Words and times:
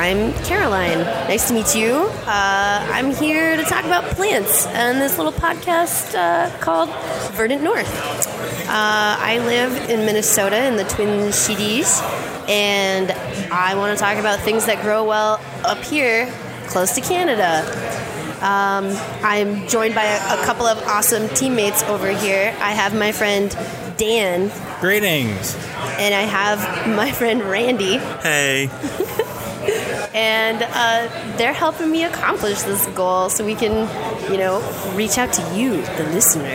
I'm 0.00 0.32
Caroline. 0.44 1.00
Nice 1.28 1.48
to 1.48 1.52
meet 1.52 1.76
you. 1.76 1.92
Uh, 2.24 2.88
I'm 2.90 3.12
here 3.12 3.54
to 3.54 3.62
talk 3.64 3.84
about 3.84 4.02
plants 4.04 4.64
and 4.68 4.98
this 4.98 5.18
little 5.18 5.30
podcast 5.30 6.14
uh, 6.14 6.56
called 6.58 6.88
Verdant 7.32 7.62
North. 7.62 7.86
Uh, 8.66 9.16
I 9.20 9.42
live 9.44 9.90
in 9.90 10.06
Minnesota 10.06 10.64
in 10.64 10.76
the 10.76 10.84
Twin 10.84 11.30
Cities, 11.32 12.00
and 12.48 13.10
I 13.52 13.74
want 13.74 13.94
to 13.94 14.02
talk 14.02 14.16
about 14.16 14.40
things 14.40 14.64
that 14.64 14.80
grow 14.80 15.04
well 15.04 15.38
up 15.66 15.84
here, 15.84 16.32
close 16.68 16.94
to 16.94 17.02
Canada. 17.02 17.60
Um, 18.40 18.96
I'm 19.22 19.68
joined 19.68 19.94
by 19.94 20.04
a, 20.04 20.40
a 20.40 20.44
couple 20.46 20.64
of 20.64 20.78
awesome 20.84 21.28
teammates 21.28 21.82
over 21.82 22.10
here. 22.10 22.56
I 22.58 22.70
have 22.70 22.94
my 22.94 23.12
friend 23.12 23.50
Dan, 23.98 24.50
Greetings. 24.80 25.54
and 25.98 26.14
I 26.14 26.22
have 26.22 26.88
my 26.96 27.12
friend 27.12 27.42
Randy. 27.42 27.98
Hey. 27.98 28.70
and 30.14 30.62
uh, 30.62 31.36
they're 31.36 31.52
helping 31.52 31.90
me 31.90 32.04
accomplish 32.04 32.62
this 32.62 32.86
goal 32.88 33.28
so 33.28 33.44
we 33.44 33.54
can, 33.54 33.88
you 34.30 34.38
know, 34.38 34.60
reach 34.94 35.18
out 35.18 35.32
to 35.34 35.42
you, 35.56 35.82
the 35.96 36.04
listener. 36.12 36.48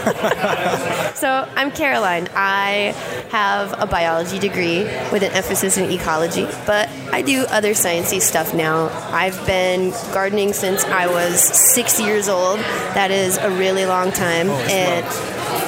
so 1.14 1.46
I'm 1.56 1.70
Caroline. 1.70 2.28
I 2.34 2.94
have 3.30 3.74
a 3.78 3.86
biology 3.86 4.38
degree 4.38 4.84
with 5.12 5.22
an 5.22 5.32
emphasis 5.32 5.76
in 5.76 5.90
ecology, 5.90 6.46
but 6.66 6.88
I 7.12 7.20
do 7.22 7.44
other 7.50 7.72
sciencey 7.72 8.20
stuff 8.20 8.54
now. 8.54 8.88
I've 9.12 9.46
been 9.46 9.90
gardening 10.12 10.54
since 10.54 10.84
I 10.84 11.06
was 11.06 11.40
six 11.40 12.00
years 12.00 12.28
old. 12.28 12.60
That 12.94 13.10
is 13.10 13.36
a 13.36 13.50
really 13.50 13.84
long 13.84 14.10
time, 14.10 14.48
and 14.48 15.04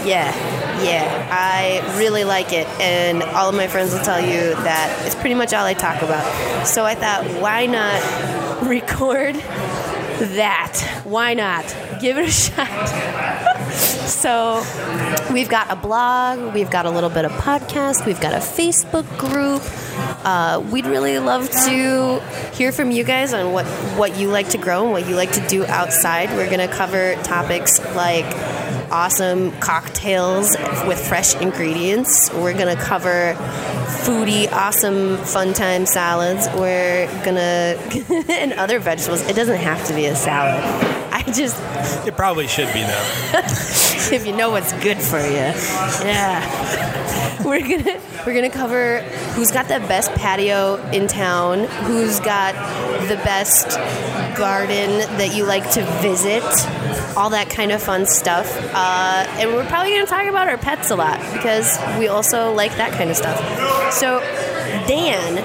yeah, 0.06 0.32
yeah, 0.84 1.28
I 1.30 1.98
really 1.98 2.24
like 2.24 2.52
it, 2.52 2.66
and 2.80 3.22
all 3.22 3.48
of 3.48 3.54
my 3.54 3.68
friends 3.68 3.92
will 3.92 4.00
tell 4.00 4.20
you 4.20 4.54
that 4.54 5.02
it's 5.06 5.14
pretty 5.14 5.34
much 5.34 5.52
all 5.52 5.64
I 5.64 5.74
talk 5.74 6.02
about. 6.02 6.66
So 6.66 6.84
I 6.84 6.94
thought, 6.94 7.24
why 7.40 7.66
not 7.66 8.62
record 8.68 9.34
that? 9.34 11.02
Why 11.04 11.34
not? 11.34 11.64
Give 12.00 12.18
it 12.18 12.28
a 12.28 12.30
shot. 12.30 13.51
So 13.72 14.62
we've 15.32 15.48
got 15.48 15.70
a 15.70 15.76
blog, 15.76 16.54
we've 16.54 16.70
got 16.70 16.86
a 16.86 16.90
little 16.90 17.10
bit 17.10 17.24
of 17.24 17.32
podcast, 17.32 18.06
we've 18.06 18.20
got 18.20 18.32
a 18.32 18.38
Facebook 18.38 19.06
group. 19.18 19.62
Uh, 20.24 20.62
we'd 20.70 20.86
really 20.86 21.18
love 21.18 21.50
to 21.50 22.22
hear 22.54 22.72
from 22.72 22.90
you 22.90 23.04
guys 23.04 23.34
on 23.34 23.52
what, 23.52 23.66
what 23.96 24.16
you 24.16 24.28
like 24.28 24.48
to 24.50 24.58
grow 24.58 24.84
and 24.84 24.92
what 24.92 25.08
you 25.08 25.16
like 25.16 25.32
to 25.32 25.46
do 25.48 25.64
outside. 25.66 26.30
We're 26.30 26.50
going 26.50 26.66
to 26.66 26.74
cover 26.74 27.14
topics 27.22 27.78
like 27.94 28.26
awesome 28.92 29.50
cocktails 29.58 30.56
with 30.86 30.98
fresh 31.08 31.34
ingredients. 31.36 32.32
We're 32.32 32.52
going 32.52 32.74
to 32.74 32.80
cover 32.80 33.34
foodie, 34.04 34.50
awesome 34.52 35.16
fun 35.18 35.54
time 35.54 35.86
salads. 35.86 36.46
We're 36.54 37.06
going 37.24 37.36
to, 37.36 38.24
and 38.28 38.52
other 38.52 38.78
vegetables. 38.78 39.22
It 39.28 39.34
doesn't 39.34 39.58
have 39.58 39.86
to 39.88 39.94
be 39.94 40.06
a 40.06 40.14
salad. 40.14 40.62
I 41.24 41.32
just, 41.32 41.60
It 42.06 42.16
probably 42.16 42.46
should 42.46 42.72
be 42.72 42.82
though. 42.82 43.08
if 44.12 44.26
you 44.26 44.36
know 44.36 44.50
what's 44.50 44.72
good 44.82 44.98
for 44.98 45.20
you. 45.20 45.52
Yeah. 46.04 47.42
We're 47.44 47.60
gonna 47.60 48.00
we're 48.26 48.34
gonna 48.34 48.50
cover 48.50 49.00
who's 49.34 49.50
got 49.50 49.66
the 49.66 49.80
best 49.80 50.12
patio 50.14 50.76
in 50.90 51.08
town, 51.08 51.64
who's 51.86 52.20
got 52.20 52.54
the 53.08 53.16
best 53.16 53.78
garden 54.36 55.00
that 55.18 55.34
you 55.34 55.44
like 55.44 55.68
to 55.72 55.84
visit, 56.00 56.44
all 57.16 57.30
that 57.30 57.48
kind 57.50 57.72
of 57.72 57.82
fun 57.82 58.06
stuff. 58.06 58.46
Uh, 58.72 59.26
and 59.38 59.52
we're 59.52 59.66
probably 59.66 59.92
gonna 59.92 60.06
talk 60.06 60.26
about 60.26 60.48
our 60.48 60.58
pets 60.58 60.90
a 60.90 60.96
lot 60.96 61.18
because 61.32 61.78
we 61.98 62.06
also 62.06 62.52
like 62.52 62.76
that 62.76 62.92
kind 62.92 63.10
of 63.10 63.16
stuff. 63.16 63.38
So 63.92 64.20
Dan 64.86 65.38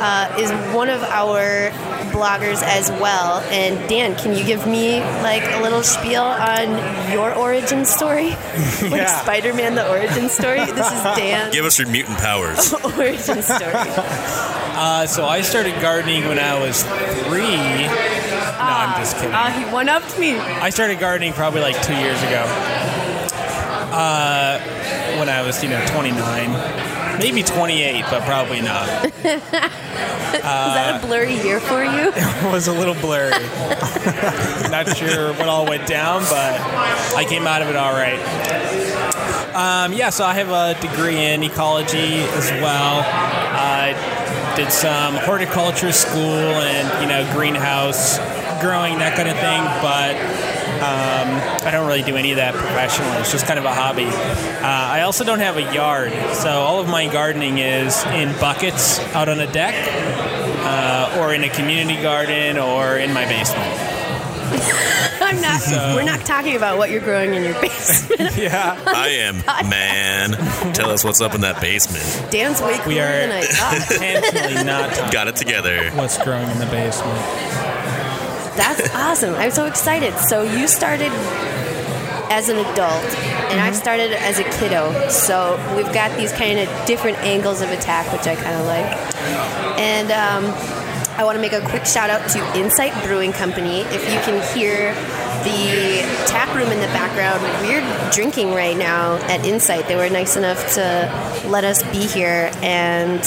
uh, 0.00 0.36
is 0.38 0.50
one 0.74 0.90
of 0.90 1.02
our 1.04 1.70
bloggers 2.08 2.62
as 2.62 2.90
well. 3.00 3.40
And 3.50 3.88
Dan, 3.88 4.16
can 4.16 4.36
you 4.36 4.44
give 4.44 4.66
me 4.66 5.00
like 5.22 5.42
a 5.54 5.62
little 5.62 5.82
spiel 5.82 6.22
on 6.22 7.10
your 7.12 7.34
origin 7.34 7.84
story? 7.84 8.30
like 8.82 8.90
Yeah. 9.02 9.22
Spider-Man: 9.22 9.74
The 9.74 9.88
Origin 9.88 10.28
Story. 10.28 10.64
This 10.64 10.86
is 10.92 11.02
Dan. 11.16 11.52
Give 11.52 11.64
us 11.64 11.78
your 11.78 11.88
mutant 11.88 12.18
powers. 12.18 12.72
origin 12.84 13.42
story. 13.42 13.72
Uh, 14.80 15.04
so 15.06 15.26
I 15.26 15.40
started 15.40 15.74
gardening 15.82 16.28
when 16.28 16.38
I 16.38 16.56
was 16.60 16.84
three. 16.84 17.40
No, 17.42 17.90
I'm 18.62 19.00
just 19.02 19.16
kidding. 19.16 19.32
Ah, 19.34 19.50
he 19.50 19.64
one 19.74 19.88
upped 19.88 20.16
me. 20.20 20.38
I 20.38 20.70
started 20.70 21.00
gardening 21.00 21.32
probably 21.32 21.62
like 21.62 21.74
two 21.82 21.96
years 21.96 22.22
ago. 22.22 22.44
Uh, 23.90 24.60
when 25.18 25.28
I 25.28 25.42
was, 25.42 25.62
you 25.64 25.68
know, 25.70 25.84
29. 25.88 27.18
Maybe 27.18 27.42
28, 27.42 28.04
but 28.08 28.22
probably 28.22 28.60
not. 28.60 29.07
Is 29.24 30.42
that 30.42 31.00
a 31.02 31.06
blurry 31.06 31.34
year 31.34 31.60
for 31.60 31.84
you? 31.84 32.12
It 32.38 32.52
was 32.52 32.68
a 32.68 32.72
little 32.72 32.94
blurry. 32.94 33.30
not 34.70 34.96
sure 34.96 35.32
what 35.34 35.48
all 35.48 35.66
went 35.66 35.86
down, 35.88 36.22
but 36.22 36.60
I 37.16 37.24
came 37.28 37.46
out 37.46 37.62
of 37.62 37.68
it 37.68 37.76
all 37.76 37.92
right. 37.92 38.18
Um, 39.54 39.92
yeah, 39.92 40.10
so 40.10 40.24
I 40.24 40.34
have 40.34 40.50
a 40.50 40.80
degree 40.80 41.16
in 41.16 41.42
ecology 41.42 42.20
as 42.38 42.50
well. 42.62 43.02
I 43.04 44.54
did 44.56 44.70
some 44.72 45.14
horticulture 45.16 45.92
school 45.92 46.20
and 46.22 47.02
you 47.02 47.08
know 47.08 47.28
greenhouse 47.34 48.18
growing 48.60 48.98
that 48.98 49.16
kind 49.16 49.28
of 49.28 49.36
thing, 49.38 49.62
but 49.82 50.14
um, 50.78 51.66
I 51.66 51.70
don't 51.72 51.86
really 51.86 52.02
do 52.02 52.16
any 52.16 52.30
of 52.32 52.36
that 52.36 52.54
professionally. 52.54 53.16
It's 53.18 53.30
just 53.32 53.46
kind 53.46 53.58
of 53.58 53.64
a 53.64 53.74
hobby. 53.74 54.06
Uh, 54.06 54.60
I 54.62 55.02
also 55.02 55.24
don't 55.24 55.40
have 55.40 55.56
a 55.56 55.72
yard, 55.74 56.12
so 56.34 56.48
all 56.50 56.80
of 56.80 56.88
my 56.88 57.06
gardening 57.12 57.58
is 57.58 58.04
in 58.06 58.32
buckets 58.40 58.98
out 59.14 59.28
on 59.28 59.40
a 59.40 59.50
deck, 59.50 59.74
uh, 60.64 61.18
or 61.20 61.34
in 61.34 61.44
a 61.44 61.48
community 61.48 62.00
garden, 62.00 62.58
or 62.58 62.96
in 62.96 63.12
my 63.12 63.24
basement. 63.24 63.64
I'm 65.20 65.40
not. 65.42 65.60
We're 65.94 66.04
not 66.04 66.20
talking 66.24 66.56
about 66.56 66.78
what 66.78 66.90
you're 66.90 67.00
growing 67.02 67.34
in 67.34 67.42
your 67.44 67.52
basement. 67.60 68.34
Yeah. 68.36 68.80
I 68.86 69.08
am 69.08 69.36
man. 69.68 70.72
Tell 70.72 70.88
us 70.90 71.04
what's 71.04 71.20
up 71.20 71.34
in 71.34 71.42
that 71.42 71.60
basement. 71.60 72.30
Dan's 72.32 72.62
way 72.62 72.76
cooler 72.78 72.88
We 72.88 73.00
are 73.00 73.06
than 73.26 73.32
I 73.32 73.42
thought. 73.42 73.90
intentionally 73.92 74.64
not 74.64 75.12
Got 75.12 75.28
it 75.28 75.36
together. 75.36 75.90
what's 75.90 76.16
growing 76.22 76.48
in 76.48 76.58
the 76.58 76.66
basement. 76.66 77.18
That's 78.58 78.92
awesome. 78.92 79.34
I'm 79.36 79.52
so 79.52 79.66
excited. 79.66 80.12
So 80.18 80.42
you 80.42 80.66
started 80.66 81.12
as 82.28 82.48
an 82.48 82.56
adult, 82.58 83.04
and 83.52 83.60
I've 83.60 83.76
started 83.76 84.10
as 84.12 84.40
a 84.40 84.42
kiddo. 84.42 85.08
So 85.08 85.54
we've 85.76 85.92
got 85.94 86.16
these 86.18 86.32
kind 86.32 86.58
of 86.58 86.68
different 86.84 87.18
angles 87.18 87.60
of 87.62 87.70
attack, 87.70 88.12
which 88.12 88.26
I 88.26 88.34
kind 88.34 88.56
of 88.56 88.66
like. 88.66 88.84
And 89.78 90.10
um, 90.10 90.44
I 91.16 91.22
want 91.22 91.36
to 91.36 91.40
make 91.40 91.52
a 91.52 91.60
quick 91.60 91.86
shout 91.86 92.10
out 92.10 92.28
to 92.30 92.58
Insight 92.58 92.92
Brewing 93.04 93.32
Company. 93.32 93.82
If 93.82 94.02
you 94.12 94.18
can 94.20 94.42
hear 94.56 94.92
the 95.44 96.02
tap 96.26 96.52
room 96.56 96.72
in 96.72 96.80
the 96.80 96.88
background, 96.88 97.40
we're 97.62 98.10
drinking 98.10 98.54
right 98.54 98.76
now 98.76 99.18
at 99.28 99.46
Insight. 99.46 99.86
They 99.86 99.94
were 99.94 100.10
nice 100.10 100.36
enough 100.36 100.74
to 100.74 101.46
let 101.46 101.62
us 101.62 101.84
be 101.92 102.06
here, 102.08 102.50
and 102.56 103.20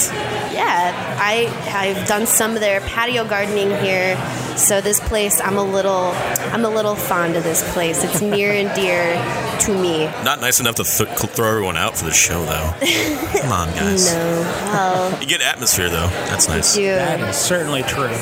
yeah, 0.53 1.18
I 1.20 1.47
I've 1.74 2.06
done 2.06 2.28
some 2.28 2.56
of 2.56 2.59
their 2.59 2.81
patio 2.81 3.25
gardening 3.25 3.70
here. 3.81 4.18
So 4.57 4.81
this 4.81 5.00
place, 5.00 5.39
I'm 5.41 5.57
a 5.57 5.63
little 5.63 6.12
I'm 6.53 6.66
a 6.66 6.69
little 6.69 6.95
fond 6.95 7.35
of 7.35 7.44
this 7.44 7.62
place. 7.73 8.03
It's 8.03 8.22
near 8.22 8.51
and 8.51 8.73
dear 8.75 9.16
to 9.66 9.73
me. 9.81 10.05
Not 10.23 10.41
nice 10.41 10.59
enough 10.59 10.75
to 10.75 10.83
th- 10.83 11.09
throw 11.31 11.49
everyone 11.49 11.77
out 11.77 11.97
for 11.97 12.05
the 12.05 12.11
show, 12.11 12.44
though. 12.45 12.73
Come 13.41 13.51
on, 13.51 13.67
guys. 13.75 14.11
No, 14.22 14.41
well, 14.72 15.22
You 15.22 15.27
get 15.27 15.41
atmosphere, 15.41 15.89
though. 15.89 16.07
That's 16.29 16.47
nice. 16.47 16.73
dude. 16.75 16.95
That 16.97 17.19
is 17.29 17.35
certainly 17.35 17.83
true. 17.83 18.13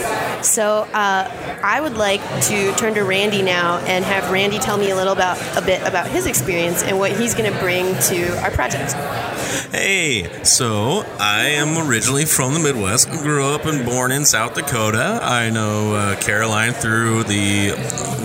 So 0.44 0.88
uh, 0.94 1.59
I 1.63 1.79
would 1.81 1.95
like 1.97 2.22
to 2.45 2.73
turn 2.75 2.94
to 2.95 3.03
Randy 3.03 3.41
now 3.41 3.77
and 3.79 4.03
have 4.05 4.31
Randy 4.31 4.57
tell 4.59 4.77
me 4.77 4.89
a 4.91 4.95
little 4.95 5.13
about 5.13 5.38
a 5.57 5.62
bit 5.65 5.81
about 5.88 6.07
his 6.07 6.25
experience 6.25 6.83
and 6.83 6.97
what 6.97 7.12
he's 7.12 7.33
going 7.36 7.51
to 7.51 7.59
bring 7.59 7.95
to 8.09 8.42
our 8.44 8.51
project. 8.51 8.94
Hey, 9.71 10.44
so 10.44 11.03
I 11.19 11.45
am 11.50 11.88
originally 11.89 12.25
from 12.25 12.53
the 12.53 12.59
Midwest. 12.59 13.09
Grew 13.09 13.45
up 13.45 13.65
and 13.65 13.85
born 13.85 14.12
in 14.12 14.25
South 14.25 14.53
Dakota. 14.56 15.19
I 15.21 15.50
know 15.50 15.94
uh, 15.94 16.15
Caroline 16.19 16.74
through 16.74 17.24
the 17.24 17.71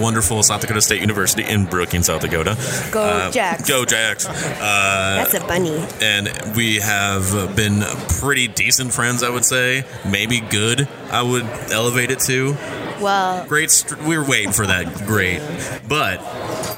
wonderful 0.00 0.42
South 0.42 0.60
Dakota 0.60 0.80
State 0.80 1.00
University 1.00 1.44
in 1.44 1.66
Brookings, 1.66 2.06
South 2.06 2.22
Dakota. 2.22 2.56
Go 2.92 3.03
Uh, 3.04 3.30
Jacks. 3.30 3.68
Go 3.68 3.84
Jacks. 3.84 4.26
Uh, 4.26 4.32
That's 4.60 5.34
a 5.34 5.40
bunny. 5.40 5.76
and 6.00 6.28
we 6.56 6.76
have 6.76 7.54
been 7.56 7.82
pretty 8.20 8.48
decent 8.48 8.92
friends, 8.92 9.22
I 9.22 9.30
would 9.30 9.44
say. 9.44 9.84
Maybe 10.10 10.40
good, 10.40 10.88
I 11.10 11.22
would 11.22 11.44
elevate 11.70 12.10
it 12.10 12.20
to. 12.20 12.56
Well, 13.00 13.44
Great, 13.46 13.70
st- 13.72 14.00
we 14.04 14.16
were 14.16 14.24
waiting 14.24 14.52
for 14.52 14.66
that. 14.66 15.04
Great, 15.06 15.40
but 15.88 16.18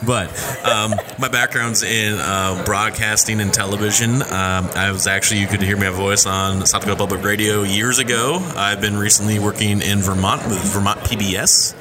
But 0.05 0.29
um, 0.65 0.95
my 1.19 1.29
background's 1.29 1.83
in 1.83 2.19
uh, 2.19 2.63
broadcasting 2.65 3.41
and 3.41 3.53
television. 3.53 4.23
Um, 4.23 4.69
I 4.75 4.91
was 4.93 5.07
actually, 5.07 5.41
you 5.41 5.47
could 5.47 5.63
hear 5.63 5.77
my 5.77 5.91
voice 5.91 6.27
on 6.27 6.65
South 6.67 6.83
Dakota 6.83 6.99
Public 6.99 7.23
Radio 7.25 7.63
years 7.63 7.99
ago. 7.99 8.39
I've 8.57 8.81
been 8.81 8.97
recently 8.97 9.39
working 9.39 9.83
in 9.83 10.01
Vermont 10.01 10.45
with 10.47 10.59
Vermont 10.73 11.01
PBS, 11.01 11.75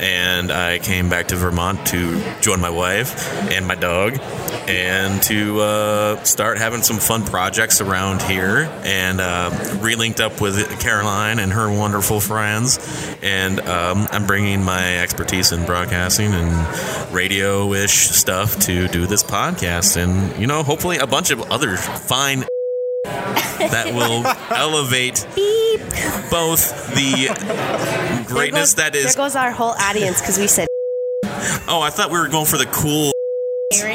and 0.00 0.50
I 0.52 0.78
came 0.78 1.08
back 1.08 1.28
to 1.28 1.36
Vermont 1.36 1.86
to 1.88 2.20
join 2.40 2.60
my 2.60 2.70
wife 2.70 3.32
and 3.50 3.66
my 3.66 3.74
dog 3.80 4.18
and 4.68 5.22
to 5.22 5.60
uh, 5.60 6.22
start 6.24 6.58
having 6.58 6.82
some 6.82 6.98
fun 6.98 7.24
projects 7.24 7.80
around 7.80 8.22
here 8.22 8.70
and 8.84 9.20
uh, 9.20 9.50
relinked 9.80 10.20
up 10.20 10.40
with 10.40 10.80
Caroline 10.80 11.38
and 11.38 11.52
her 11.52 11.70
wonderful 11.70 12.20
friends. 12.20 12.78
And 13.22 13.60
um, 13.60 14.06
I'm 14.10 14.26
bringing 14.26 14.62
my 14.62 14.98
expertise 14.98 15.52
in 15.52 15.64
broadcasting 15.64 16.32
and 16.32 17.14
radio 17.14 17.72
ish 17.72 17.92
stuff 17.92 18.58
to 18.60 18.88
do 18.88 19.06
this 19.06 19.22
podcast. 19.22 19.96
And, 19.96 20.38
you 20.40 20.46
know, 20.46 20.62
hopefully 20.62 20.98
a 20.98 21.06
bunch 21.06 21.30
of 21.30 21.40
other 21.50 21.76
fine 21.76 22.40
that 23.04 23.92
will 23.94 24.26
elevate 24.54 25.26
Beep. 25.34 25.80
both 26.30 26.94
the 26.94 28.24
greatness 28.28 28.74
there 28.74 28.90
that 28.90 28.92
goes, 28.94 29.04
is. 29.04 29.14
There 29.14 29.24
goes 29.24 29.36
our 29.36 29.50
whole 29.50 29.74
audience 29.78 30.20
because 30.20 30.38
we 30.38 30.46
said 30.46 30.68
Oh, 31.70 31.82
I 31.82 31.90
thought 31.90 32.10
we 32.10 32.18
were 32.18 32.28
going 32.28 32.46
for 32.46 32.56
the 32.56 32.64
cool. 32.64 33.12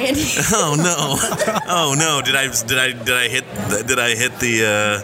Randy. 0.03 0.21
Oh 0.55 0.75
no! 0.77 1.17
Oh 1.67 1.95
no! 1.97 2.21
Did 2.21 2.35
I 2.35 2.47
did 2.65 2.77
I 2.77 2.91
did 2.91 3.15
I 3.15 3.27
hit 3.27 3.43
did 3.87 3.97
I 3.99 4.15
hit 4.15 4.37
the 4.39 4.65
uh, 4.65 5.01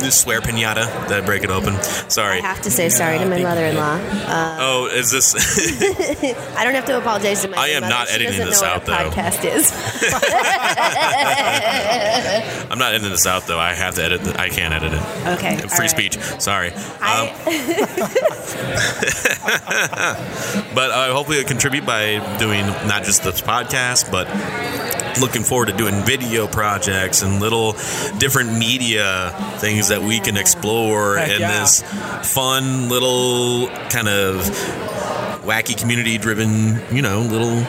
the 0.00 0.10
swear 0.10 0.40
pinata? 0.40 0.86
Did 1.08 1.22
I 1.22 1.24
break 1.24 1.44
it 1.44 1.50
open? 1.50 1.74
Sorry. 2.10 2.38
I 2.38 2.42
have 2.42 2.60
to 2.62 2.70
say 2.70 2.88
sorry 2.88 3.18
to 3.18 3.24
my 3.26 3.36
I 3.36 3.38
think 3.38 3.40
you 3.40 3.46
mother-in-law. 3.46 4.00
Uh, 4.26 4.56
Oh, 4.60 4.86
is 4.92 5.10
this? 5.10 5.34
I 6.56 6.64
don't 6.64 6.74
have 6.74 6.84
to 6.86 6.96
apologize 6.98 7.42
to 7.42 7.48
my. 7.48 7.56
I 7.56 7.68
am 7.68 7.82
mother. 7.82 7.94
not 7.94 8.08
She 8.08 8.14
editing 8.14 8.38
doesn't 8.38 8.50
this 8.50 8.60
know 8.62 8.68
out, 8.68 8.76
what 8.76 8.86
though. 8.86 9.10
Podcast 9.10 9.44
is. 9.44 9.72
I'm 12.70 12.78
not 12.78 12.92
editing 12.92 13.10
this 13.10 13.26
out 13.26 13.46
though. 13.46 13.58
I 13.60 13.74
have 13.74 13.94
to 13.96 14.04
edit. 14.04 14.22
The, 14.22 14.40
I 14.40 14.48
can't 14.48 14.72
edit 14.74 14.92
it. 14.92 15.02
Okay. 15.38 15.56
Free 15.56 15.68
all 15.70 15.78
right. 15.78 15.90
speech. 15.90 16.16
Sorry. 16.40 16.72
I, 17.00 17.26
Um, 17.26 17.32
but 20.74 20.90
uh, 20.90 21.12
hopefully, 21.12 21.38
it'll 21.38 21.48
contribute 21.48 21.86
by 21.86 22.18
doing 22.38 22.66
not 22.86 23.04
just 23.04 23.22
this 23.24 23.40
podcast, 23.40 24.10
but 24.10 24.15
looking 25.20 25.42
forward 25.42 25.66
to 25.66 25.76
doing 25.76 26.02
video 26.04 26.46
projects 26.46 27.22
and 27.22 27.40
little 27.40 27.72
different 28.18 28.56
media 28.56 29.34
things 29.58 29.88
that 29.88 30.02
we 30.02 30.20
can 30.20 30.36
explore 30.36 31.16
Heck 31.16 31.30
in 31.30 31.40
yeah. 31.40 31.60
this 31.60 31.82
fun 32.34 32.88
little 32.88 33.68
kind 33.88 34.08
of 34.08 34.42
wacky 35.42 35.78
community 35.78 36.18
driven 36.18 36.80
you 36.94 37.02
know 37.02 37.20
little 37.20 37.64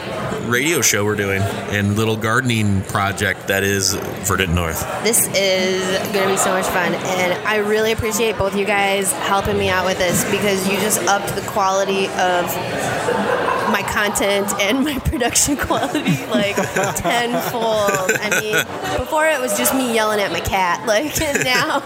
radio 0.50 0.82
show 0.82 1.06
we're 1.06 1.16
doing 1.16 1.42
and 1.42 1.96
little 1.96 2.18
gardening 2.18 2.82
project 2.84 3.48
that 3.48 3.64
is 3.64 3.94
verdant 4.26 4.54
north 4.54 4.82
this 5.04 5.28
is 5.36 5.84
going 6.12 6.26
to 6.26 6.34
be 6.34 6.38
so 6.38 6.52
much 6.52 6.66
fun, 6.66 6.94
and 6.94 7.48
I 7.48 7.58
really 7.58 7.92
appreciate 7.92 8.38
both 8.38 8.56
you 8.56 8.66
guys 8.66 9.12
helping 9.14 9.58
me 9.58 9.70
out 9.70 9.86
with 9.86 9.98
this 9.98 10.30
because 10.30 10.68
you 10.68 10.78
just 10.80 11.02
upped 11.04 11.34
the 11.36 11.42
quality 11.42 12.08
of 12.08 13.47
my 13.72 13.82
content 13.84 14.54
and 14.60 14.84
my 14.84 14.98
production 15.06 15.58
quality 15.58 16.26
like 16.28 16.56
tenfold. 16.96 18.12
I 18.20 18.40
mean, 18.42 18.98
before 18.98 19.28
it 19.28 19.40
was 19.40 19.58
just 19.58 19.74
me 19.74 19.94
yelling 19.94 20.20
at 20.20 20.32
my 20.32 20.40
cat, 20.40 20.86
like 20.88 21.18
now, 21.44 21.80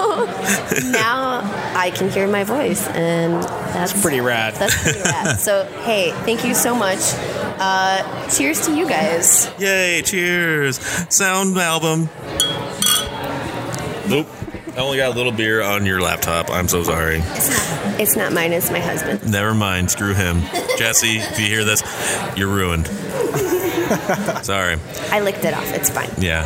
now 0.91 1.41
I 1.75 1.91
can 1.95 2.09
hear 2.09 2.27
my 2.27 2.43
voice, 2.43 2.87
and 2.89 3.43
that's 3.73 3.99
pretty 4.01 4.21
rad. 4.21 4.55
That's 4.55 4.81
pretty 4.81 5.01
rad. 5.01 5.39
So 5.39 5.65
hey, 5.83 6.11
thank 6.25 6.43
you 6.45 6.53
so 6.53 6.75
much. 6.75 6.99
Uh, 7.63 8.29
cheers 8.29 8.65
to 8.65 8.75
you 8.75 8.87
guys. 8.87 9.49
yay 9.59 10.01
cheers 10.01 10.79
sound 11.13 11.55
album 11.57 12.09
nope 14.09 14.27
I 14.73 14.77
only 14.79 14.97
got 14.97 15.13
a 15.13 15.15
little 15.17 15.31
beer 15.33 15.61
on 15.61 15.85
your 15.85 16.01
laptop. 16.01 16.49
I'm 16.49 16.67
so 16.67 16.83
sorry. 16.83 17.17
It's 17.17 17.49
not, 17.49 17.99
it's 17.99 18.15
not 18.15 18.33
mine. 18.33 18.53
It's 18.53 18.71
my 18.71 18.79
husband. 18.79 19.29
Never 19.29 19.53
mind. 19.53 19.91
Screw 19.91 20.13
him. 20.13 20.41
Jesse, 20.77 21.17
if 21.17 21.39
you 21.39 21.47
hear 21.47 21.65
this, 21.65 21.83
you're 22.37 22.47
ruined. 22.47 22.87
sorry. 24.45 24.77
I 25.11 25.19
licked 25.19 25.43
it 25.43 25.53
off. 25.53 25.69
It's 25.73 25.89
fine. 25.89 26.09
Yeah. 26.17 26.45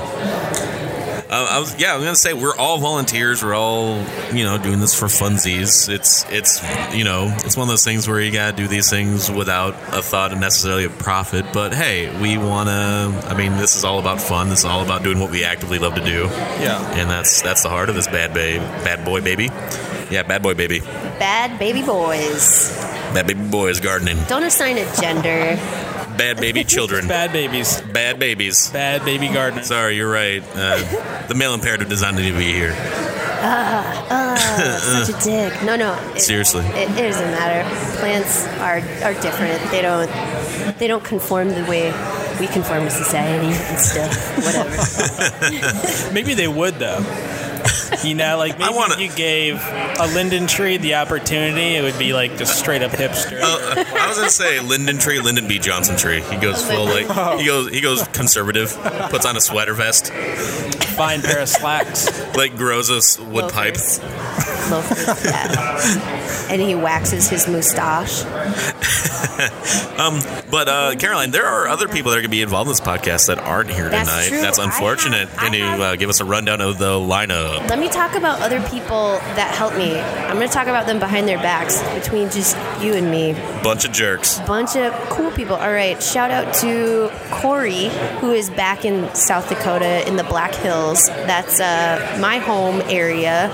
Uh, 1.36 1.48
I 1.52 1.60
was, 1.60 1.78
yeah, 1.78 1.92
I 1.92 1.96
was 1.98 2.06
gonna 2.06 2.16
say 2.16 2.32
we're 2.34 2.56
all 2.56 2.78
volunteers. 2.78 3.44
We're 3.44 3.56
all, 3.56 3.98
you 4.34 4.46
know, 4.46 4.58
doing 4.58 4.80
this 4.80 4.98
for 4.98 5.08
funsies. 5.08 5.90
It's, 5.90 6.26
it's, 6.30 6.64
you 6.96 7.04
know, 7.04 7.28
it's 7.44 7.58
one 7.58 7.64
of 7.68 7.70
those 7.74 7.84
things 7.84 8.08
where 8.08 8.22
you 8.22 8.32
gotta 8.32 8.56
do 8.56 8.70
these 8.70 8.90
things 8.90 9.30
without 9.30 9.74
a 9.94 10.02
thought 10.02 10.32
of 10.32 10.40
necessarily 10.40 10.86
a 10.86 10.90
profit. 10.90 11.46
But 11.52 11.74
hey, 11.74 12.10
we 12.22 12.38
wanna. 12.38 13.22
I 13.26 13.34
mean, 13.36 13.58
this 13.58 13.76
is 13.76 13.84
all 13.84 14.00
about 14.00 14.22
fun. 14.22 14.48
This 14.48 14.60
is 14.60 14.66
all 14.66 14.82
about 14.82 15.04
doing 15.04 15.20
what 15.20 15.30
we 15.30 15.44
actively 15.44 15.78
love 15.78 15.96
to 15.96 16.04
do. 16.06 16.24
Yeah. 16.62 16.80
And 16.94 17.10
that's 17.10 17.42
that's 17.42 17.64
the 17.64 17.70
heart 17.70 17.90
of 17.90 17.96
this 17.96 18.08
bad 18.08 18.34
babe, 18.34 18.62
bad 18.86 19.04
boy 19.04 19.20
baby. 19.20 19.50
Yeah, 20.10 20.24
bad 20.24 20.42
boy 20.42 20.54
baby, 20.54 20.80
Bad 20.80 21.60
baby 21.60 21.82
boys. 21.82 22.70
bad 23.14 23.28
baby 23.28 23.42
boys 23.50 23.80
gardening, 23.82 24.18
Don't 24.30 24.44
assign 24.44 24.78
a 24.78 24.86
gender. 25.02 25.58
Bad 26.18 26.38
baby 26.38 26.64
children, 26.76 27.08
Bad 27.08 27.32
babies. 27.34 27.82
bad 27.82 28.20
babies. 28.20 28.70
Bad 28.72 29.04
baby 29.06 29.28
gardeners. 29.30 29.68
Sorry, 29.68 29.96
you're 29.98 30.12
right. 30.12 30.44
Uh, 30.56 31.26
the 31.28 31.36
male 31.36 31.54
imperative 31.54 31.90
does 31.90 32.02
not 32.02 32.16
need 32.16 32.32
to 32.32 32.38
be 32.38 32.52
here. 32.54 32.74
Such 33.86 35.10
a 35.10 35.24
dick. 35.24 35.64
No, 35.64 35.76
no. 35.76 35.94
It, 36.16 36.22
Seriously. 36.22 36.66
it, 36.68 36.90
it 36.98 37.02
doesn't 37.12 37.32
matter. 37.32 37.64
Plants 38.00 38.46
are 38.60 38.80
are 39.04 39.14
different. 39.22 39.62
They 39.72 39.82
don't 39.82 40.10
they 40.80 40.88
don't 40.88 41.04
conform 41.04 41.50
the 41.50 41.64
way 41.66 41.92
we 42.40 42.48
conform 42.48 42.84
to 42.86 42.90
society 42.92 43.48
and 43.48 43.80
stuff. 43.80 44.38
Whatever. 44.44 46.14
Maybe 46.14 46.34
they 46.34 46.48
would 46.48 46.76
though. 46.76 47.00
You 48.04 48.16
know, 48.16 48.38
like 48.38 48.58
maybe 48.60 48.74
wanna- 48.74 48.96
if 48.96 49.00
you 49.00 49.10
gave 49.16 49.56
a 50.00 50.08
linden 50.14 50.48
tree 50.48 50.78
the 50.78 50.96
opportunity, 50.96 51.76
it 51.76 51.82
would 51.84 51.98
be 52.00 52.14
like 52.14 52.38
just 52.38 52.58
straight 52.60 52.82
up 52.84 52.92
hipster. 52.92 53.40
Uh, 53.42 53.76
I 54.06 54.08
was 54.10 54.18
gonna 54.18 54.30
say 54.30 54.60
Linden 54.60 54.98
tree, 55.00 55.20
Lyndon 55.20 55.48
B. 55.48 55.60
Johnson 55.60 55.98
tree. 55.98 56.22
He 56.22 56.38
goes 56.38 56.66
full 56.66 56.86
like 56.86 57.08
he 57.40 57.46
goes 57.46 57.70
he 57.72 57.82
goes 57.82 58.08
conservative. 58.10 58.72
Puts 59.10 59.26
on 59.26 59.36
a 59.36 59.42
sweater 59.42 59.74
vest, 59.74 60.12
Fine 60.96 61.22
pair 61.22 61.40
of 61.42 61.50
slacks. 61.50 62.08
like 62.36 62.56
grows 62.58 62.90
a 62.90 62.98
s- 62.98 63.20
wood 63.20 63.52
pipe. 63.52 63.76
Loafers. 63.76 64.00
Loafers, 64.72 65.26
yeah. 65.26 66.48
And 66.50 66.62
he 66.62 66.76
waxes 66.76 67.30
his 67.30 67.48
mustache. 67.48 68.24
But 70.52 70.70
uh, 70.70 70.96
Caroline, 70.98 71.32
there 71.32 71.46
are 71.46 71.68
other 71.68 71.88
people 71.90 72.12
that 72.12 72.18
are 72.18 72.22
gonna 72.22 72.30
be 72.30 72.42
involved 72.42 72.68
in 72.68 72.72
this 72.72 72.80
podcast 72.82 73.28
that 73.28 73.40
aren't 73.40 73.70
here 73.70 73.90
That's 73.90 74.10
tonight. 74.10 74.28
true. 74.30 74.42
That's 74.42 74.60
I 74.60 74.64
unfortunate. 74.66 75.28
have- 75.30 75.38
I 75.40 75.44
Can 75.46 75.54
you 75.54 75.64
have- 75.64 75.80
uh, 75.82 75.96
give 75.98 76.10
us 76.10 76.22
a 76.22 76.26
rundown 76.26 76.62
of 76.62 76.78
the 76.78 76.94
lineup? 76.94 77.68
Let 77.70 77.80
me 77.80 77.90
talk 77.90 78.16
about 78.16 78.42
other 78.42 78.62
people 78.70 79.14
that 79.36 79.54
helped 79.54 79.76
me. 79.78 80.00
I'm 80.00 80.36
going 80.38 80.48
to 80.48 80.54
talk 80.54 80.68
about 80.68 80.86
them 80.86 81.00
behind 81.00 81.28
their 81.28 81.40
backs 81.40 81.82
between 81.94 82.30
just 82.30 82.56
you 82.82 82.94
and 82.94 83.10
me. 83.10 83.34
Bunch 83.64 83.86
of 83.86 83.92
jerks. 83.92 84.40
bunch 84.42 84.76
of 84.76 84.94
cool 85.10 85.32
people. 85.32 85.56
All 85.56 85.72
right, 85.72 86.02
shout 86.02 86.32
out 86.32 86.54
to 86.56 87.12
Corey, 87.32 87.90
who 88.20 88.32
is 88.32 88.50
back 88.50 88.86
in 88.86 89.14
South 89.16 89.50
Dakota 89.50 90.08
in 90.08 90.16
the 90.16 90.24
Black 90.24 90.54
Hills. 90.56 91.06
That's 91.08 91.60
uh, 91.60 92.18
my 92.20 92.38
home 92.38 92.82
area, 92.90 93.50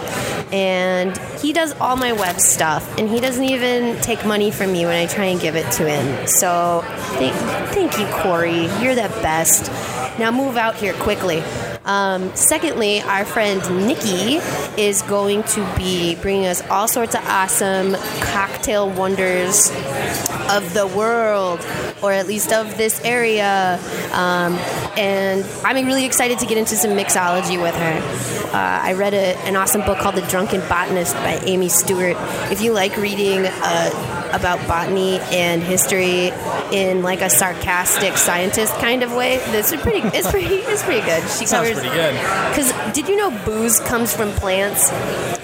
and 0.52 1.18
he 1.40 1.54
does 1.54 1.74
all 1.80 1.96
my 1.96 2.14
web 2.14 2.40
stuff, 2.40 2.98
and 2.98 3.10
he 3.10 3.20
doesn't 3.20 3.46
even 3.46 4.00
take 4.02 4.26
money 4.26 4.52
from 4.52 4.72
me 4.72 4.86
when 4.86 4.96
I 4.96 5.08
try 5.08 5.26
and 5.26 5.40
give 5.40 5.56
it 5.56 5.70
to 5.74 5.88
him. 5.88 6.28
So 6.28 6.84
thank, 7.18 7.36
thank 7.74 8.00
you, 8.00 8.08
Corey. 8.22 8.66
You're 8.82 8.96
the 8.96 9.10
best. 9.22 9.72
Now 10.20 10.32
move 10.32 10.58
out 10.58 10.76
here 10.76 10.94
quickly. 10.94 11.44
Um, 11.86 12.36
secondly, 12.36 13.02
our 13.02 13.26
friend 13.26 13.60
Nikki 13.88 14.36
is 14.80 15.02
going 15.04 15.44
to 15.44 15.74
be 15.76 16.16
bringing 16.16 16.46
us 16.46 16.62
all 16.70 16.88
sorts 16.88 17.16
of 17.16 17.26
awesome 17.26 17.96
cocktail 18.22 18.90
wonders 18.90 19.70
of 20.52 20.74
the 20.74 20.92
world, 20.96 21.66
or 22.04 22.12
at 22.12 22.28
least 22.28 22.52
of 22.52 22.78
this 22.78 23.04
area. 23.04 23.80
Um, 24.14 24.54
and 24.98 25.46
I'm 25.64 25.86
really 25.86 26.06
excited 26.06 26.40
to 26.40 26.46
get 26.46 26.58
into 26.58 26.76
some 26.76 26.92
mixology 26.92 27.62
with 27.62 27.76
her. 27.76 28.41
Uh, 28.54 28.80
I 28.84 28.94
read 28.94 29.14
a, 29.14 29.38
an 29.48 29.56
awesome 29.56 29.82
book 29.86 29.98
called 30.00 30.16
The 30.16 30.22
Drunken 30.24 30.60
Botanist 30.68 31.14
by 31.16 31.40
Amy 31.46 31.70
Stewart. 31.70 32.18
If 32.52 32.62
you 32.62 32.74
like 32.74 32.98
reading 32.98 33.46
uh, 33.48 34.30
about 34.34 34.66
botany 34.68 35.20
and 35.32 35.64
history 35.64 36.32
in 36.72 37.02
like 37.02 37.22
a 37.22 37.30
sarcastic 37.30 38.18
scientist 38.18 38.74
kind 38.76 39.04
of 39.04 39.14
way, 39.14 39.38
this 39.52 39.72
is 39.72 39.80
pretty. 39.82 40.00
It's 40.10 40.30
pretty. 40.30 40.56
It's 40.56 40.84
pretty 40.84 41.06
good. 41.06 41.22
She 41.24 41.46
Sounds 41.46 41.70
covers 41.70 41.80
pretty 41.80 41.96
good. 41.96 42.14
because 42.50 42.94
did 42.94 43.08
you 43.08 43.16
know 43.16 43.32
booze 43.46 43.80
comes 43.80 44.14
from 44.14 44.32
plants? 44.34 44.92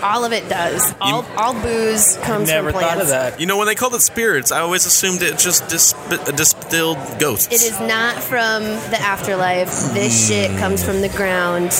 All 0.04 0.26
of 0.26 0.34
it 0.34 0.48
does. 0.50 0.94
All, 1.00 1.26
all 1.38 1.54
booze 1.54 2.18
comes 2.18 2.50
Never 2.50 2.72
from 2.72 2.80
plants. 2.82 2.94
thought 2.96 3.02
of 3.04 3.08
that. 3.10 3.40
You 3.40 3.46
know, 3.46 3.58
when 3.58 3.68
they 3.68 3.76
called 3.76 3.96
it 3.96 4.02
spirits, 4.02 4.52
I 4.52 4.60
always 4.60 4.86
assumed 4.86 5.22
it 5.22 5.38
just 5.40 5.68
dis- 5.70 5.94
distilled 6.36 6.98
ghosts. 7.20 7.48
It 7.48 7.62
is 7.64 7.80
not 7.80 8.22
from 8.22 8.64
the 8.64 8.98
afterlife. 9.00 9.70
This 9.94 10.28
shit 10.28 10.56
comes 10.60 10.84
from 10.84 11.02
the 11.02 11.10
ground. 11.10 11.72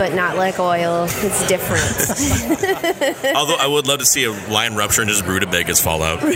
But 0.00 0.14
not 0.14 0.34
like 0.34 0.58
oil. 0.58 1.04
It's 1.10 1.46
different. 1.46 1.84
Although 3.36 3.56
I 3.56 3.66
would 3.66 3.86
love 3.86 3.98
to 3.98 4.06
see 4.06 4.24
a 4.24 4.32
line 4.48 4.74
rupture 4.74 5.02
and 5.02 5.10
just 5.10 5.26
rutabagas 5.26 5.78
fall 5.78 6.02
out. 6.02 6.20
oh 6.22 6.26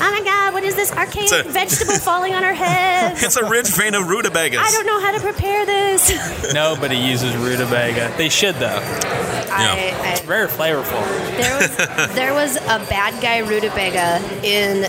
my 0.00 0.22
god, 0.24 0.54
what 0.54 0.64
is 0.64 0.74
this 0.74 0.90
arcane 0.92 1.28
a- 1.34 1.42
vegetable 1.42 1.98
falling 1.98 2.32
on 2.32 2.42
our 2.42 2.54
heads? 2.54 3.22
it's 3.26 3.36
a 3.36 3.44
rich 3.44 3.68
vein 3.68 3.94
of 3.94 4.08
rutabagas. 4.08 4.58
I 4.58 4.70
don't 4.70 4.86
know 4.86 5.00
how 5.00 5.12
to 5.12 5.20
prepare 5.20 5.66
this. 5.66 6.54
Nobody 6.54 6.96
uses 6.96 7.36
rutabaga. 7.36 8.14
They 8.16 8.30
should 8.30 8.54
though. 8.54 8.80
I, 9.52 9.94
I, 10.00 10.20
Very 10.24 10.48
flavorful. 10.48 11.04
there 11.36 11.54
was 11.60 11.76
there 12.14 12.32
was 12.32 12.56
a 12.56 12.80
bad 12.88 13.20
guy 13.22 13.40
rutabaga 13.40 14.18
in 14.42 14.84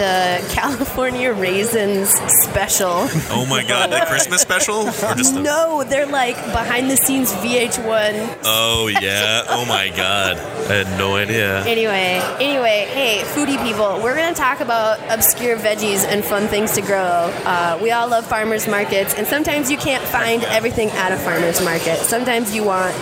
the 0.00 0.42
California 0.54 1.30
raisins 1.32 2.08
special. 2.44 3.06
Oh 3.32 3.46
my 3.46 3.62
god, 3.62 3.90
the 3.90 4.04
Christmas 4.08 4.40
special? 4.40 4.88
Or 4.88 5.14
just 5.14 5.34
the, 5.34 5.42
No, 5.42 5.84
they're 5.84 6.06
like 6.06 6.36
behind 6.52 6.90
the 6.90 6.96
scenes 6.96 7.32
VH1. 7.34 8.38
Oh 8.44 8.88
yeah. 8.88 9.44
Oh 9.48 9.64
my 9.66 9.88
god. 9.90 10.38
I 10.38 10.84
had 10.84 10.98
no 10.98 11.16
idea. 11.16 11.64
Anyway, 11.64 12.20
anyway, 12.40 12.86
hey, 12.90 13.22
foodie 13.34 13.62
people, 13.62 14.00
we're 14.02 14.16
gonna 14.16 14.34
talk 14.34 14.60
about 14.60 14.98
obscure 15.10 15.56
veggies 15.56 16.04
and 16.04 16.24
fun 16.24 16.48
things 16.48 16.72
to 16.74 16.80
grow. 16.82 17.30
Uh, 17.44 17.78
we 17.82 17.90
all 17.90 18.08
love 18.08 18.26
farmers 18.26 18.66
markets, 18.66 19.14
and 19.14 19.26
sometimes 19.26 19.70
you 19.70 19.76
can't 19.76 20.02
find 20.02 20.42
everything 20.44 20.88
at 20.90 21.12
a 21.12 21.16
farmers 21.16 21.62
market. 21.62 21.98
Sometimes 21.98 22.54
you 22.54 22.64
want 22.64 22.94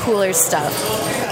cooler 0.00 0.32
stuff, 0.32 0.72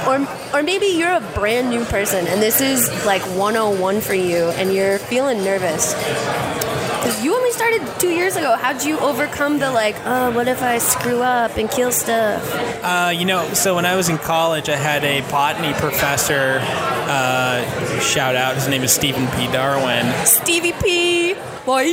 or 0.07 0.27
or 0.55 0.63
maybe 0.63 0.87
you're 0.87 1.13
a 1.13 1.21
brand 1.35 1.69
new 1.71 1.85
person 1.85 2.27
and 2.27 2.41
this 2.41 2.61
is 2.63 2.89
like 3.05 3.23
101 3.37 4.01
for 4.01 4.15
you, 4.15 4.49
and 4.59 4.73
you're 4.73 4.99
feeling 5.09 5.43
nervous? 5.43 5.95
Because 5.95 7.25
you 7.25 7.35
only 7.35 7.51
started 7.53 7.83
two 7.99 8.11
years 8.11 8.37
ago. 8.37 8.55
How'd 8.57 8.83
you 8.83 8.99
overcome 8.99 9.59
the 9.59 9.71
like, 9.71 9.97
oh, 10.05 10.31
what 10.33 10.49
if 10.49 10.63
I 10.63 10.79
screw 10.79 11.23
up 11.23 11.57
and 11.57 11.71
kill 11.71 11.91
stuff? 11.91 12.43
Uh, 12.83 13.11
you 13.15 13.25
know, 13.25 13.49
so 13.55 13.75
when 13.75 13.87
I 13.87 13.97
was 13.97 14.09
in 14.09 14.19
college, 14.19 14.69
I 14.69 14.77
had 14.77 15.05
a 15.05 15.23
botany 15.31 15.73
professor. 15.75 16.59
Uh, 16.61 18.01
shout 18.01 18.37
out, 18.37 18.57
his 18.57 18.69
name 18.69 18.83
is 18.83 18.93
Stephen 18.93 19.27
P. 19.29 19.47
Darwin. 19.53 20.13
Stevie 20.27 20.73
P. 20.83 21.35
Boy. 21.65 21.85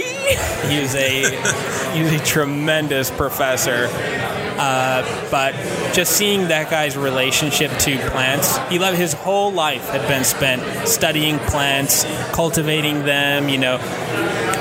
He 0.68 0.82
was 0.82 0.96
a 0.96 1.92
he 1.94 2.02
was 2.02 2.12
a 2.14 2.20
tremendous 2.26 3.12
professor. 3.12 3.88
Uh, 4.58 5.30
but 5.30 5.54
just 5.94 6.14
seeing 6.14 6.48
that 6.48 6.70
guy's 6.70 6.98
relationship 6.98 7.72
to 7.80 7.98
plants, 8.10 8.58
he 8.70 8.80
loved 8.80 8.98
his 8.98 9.14
whole 9.14 9.52
life 9.52 9.90
had 9.90 10.08
been 10.08 10.24
spent 10.24 10.88
studying 10.88 11.38
plants, 11.40 12.06
cultivating 12.32 13.06
them. 13.06 13.50
You 13.50 13.58
know, 13.58 13.78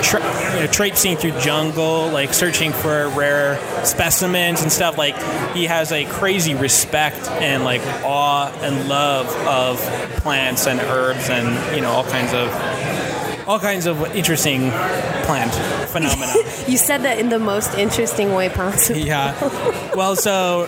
tra- 0.03 0.55
you 0.55 0.61
know, 0.61 0.67
traipsing 0.67 1.17
through 1.17 1.39
jungle, 1.41 2.09
like 2.09 2.35
searching 2.35 2.73
for 2.73 3.09
rare 3.11 3.59
specimens 3.85 4.63
and 4.63 4.71
stuff. 4.71 4.97
Like 4.99 5.17
he 5.55 5.65
has 5.65 5.93
a 5.93 6.05
crazy 6.05 6.55
respect 6.55 7.29
and 7.29 7.65
like 7.65 7.83
awe 8.05 8.53
and 8.61 8.89
love 8.89 9.27
of 9.47 9.81
plants 10.23 10.67
and 10.67 10.81
herbs 10.81 11.29
and 11.31 11.75
you 11.75 11.83
know 11.83 11.91
all 11.91 12.05
kinds 12.05 12.33
of 12.33 12.49
all 13.47 13.59
kinds 13.59 13.87
of 13.87 14.01
interesting 14.17 14.71
plant 15.25 15.53
phenomena. 15.91 16.33
You 16.67 16.79
said 16.79 17.03
that 17.03 17.19
in 17.19 17.29
the 17.29 17.39
most 17.39 17.75
interesting 17.75 18.33
way 18.33 18.49
possible. 18.49 18.99
yeah. 18.99 19.35
Well, 19.95 20.17
so 20.17 20.63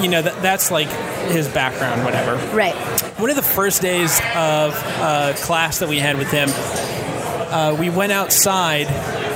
you 0.00 0.08
know 0.08 0.22
that 0.22 0.40
that's 0.40 0.70
like 0.70 0.88
his 1.28 1.48
background, 1.48 2.04
whatever. 2.04 2.36
Right. 2.54 2.74
One 3.18 3.28
of 3.28 3.34
the 3.36 3.42
first 3.42 3.82
days 3.82 4.20
of 4.36 4.74
uh, 5.00 5.32
class 5.36 5.80
that 5.80 5.88
we 5.88 5.98
had 5.98 6.16
with 6.16 6.30
him, 6.30 6.48
uh, 6.50 7.76
we 7.78 7.90
went 7.90 8.12
outside 8.12 8.86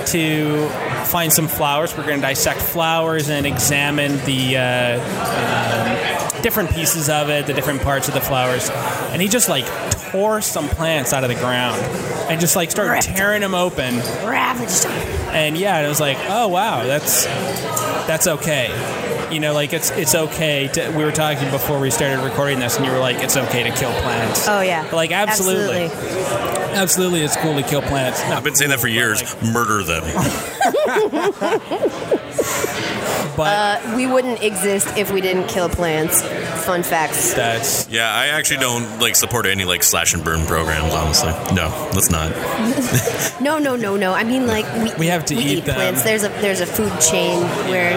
to 0.09 0.69
find 1.07 1.33
some 1.33 1.49
flowers. 1.49 1.97
We're 1.97 2.07
going 2.07 2.21
to 2.21 2.27
dissect 2.27 2.61
flowers 2.61 3.29
and 3.31 3.47
examine 3.47 4.13
the 4.25 4.57
uh, 4.59 5.01
um, 5.01 5.98
different 6.49 6.71
pieces 6.71 7.11
of 7.11 7.29
it, 7.29 7.47
the 7.47 7.53
different 7.53 7.83
parts 7.83 8.09
of 8.09 8.15
the 8.15 8.21
flowers. 8.23 8.71
And 9.13 9.21
he 9.21 9.29
just 9.29 9.51
like 9.51 9.67
tore 10.11 10.41
some 10.41 10.67
plants 10.71 11.13
out 11.13 11.23
of 11.23 11.29
the 11.29 11.35
ground 11.35 11.79
and 12.31 12.41
just 12.41 12.57
like 12.57 12.71
started 12.71 12.93
Ripped. 12.93 13.05
tearing 13.19 13.43
them 13.43 13.55
open. 13.55 13.97
Ravaged. 14.27 14.87
And 15.35 15.59
yeah, 15.59 15.85
it 15.85 15.89
was 15.89 16.01
like, 16.01 16.17
oh 16.31 16.49
wow, 16.49 16.85
that's 16.85 17.27
that's 18.07 18.27
okay. 18.27 18.71
You 19.31 19.41
know, 19.41 19.53
like 19.53 19.75
it's 19.75 19.91
it's 19.91 20.15
okay 20.15 20.69
to. 20.69 20.89
We 20.97 21.05
were 21.05 21.13
talking 21.13 21.51
before 21.51 21.79
we 21.79 21.91
started 21.91 22.25
recording 22.25 22.61
this, 22.61 22.79
and 22.79 22.87
you 22.87 22.93
were 22.93 22.99
like, 22.99 23.19
it's 23.19 23.37
okay 23.37 23.63
to 23.65 23.71
kill 23.77 23.93
plants. 24.01 24.49
Oh 24.49 24.63
yeah. 24.63 24.89
Like 24.91 25.11
absolutely, 25.13 25.85
Absolutely. 25.85 26.75
absolutely, 26.79 27.21
it's 27.21 27.37
cool 27.37 27.55
to 27.61 27.63
kill 27.63 27.83
plants. 27.83 28.23
No, 28.23 28.37
I've 28.39 28.45
been 28.45 28.55
saying 28.55 28.71
that 28.71 28.81
for 28.81 28.89
years. 28.89 29.23
Murder 29.43 29.83
them. 29.83 30.05
but 33.37 33.95
We 33.97 34.07
wouldn't 34.07 34.43
exist 34.43 34.89
if 34.97 35.13
we 35.13 35.21
didn't 35.21 35.47
kill 35.49 35.69
plants. 35.69 36.23
Fun 36.65 36.83
facts. 36.83 37.35
that's 37.35 37.89
Yeah, 37.89 38.13
I 38.13 38.27
actually 38.29 38.59
don't 38.61 39.01
like 39.01 39.15
support 39.17 39.47
any 39.47 39.65
like 39.65 39.83
slash 39.83 40.13
and 40.15 40.25
burn 40.25 40.45
programs. 40.47 40.93
Honestly, 40.93 41.31
no, 41.55 41.69
let's 41.95 42.11
not. 42.11 42.33
No, 43.41 43.59
no, 43.59 43.77
no, 43.77 43.97
no. 43.97 44.13
I 44.13 44.25
mean, 44.25 44.47
like 44.49 44.65
we, 44.83 44.93
We 44.99 45.07
have 45.07 45.25
to 45.27 45.37
we 45.37 45.43
eat 45.43 45.65
them. 45.65 45.77
plants. 45.77 46.03
There's 46.03 46.25
a 46.25 46.29
there's 46.41 46.61
a 46.61 46.67
food 46.67 46.93
chain 47.01 47.41
where 47.71 47.91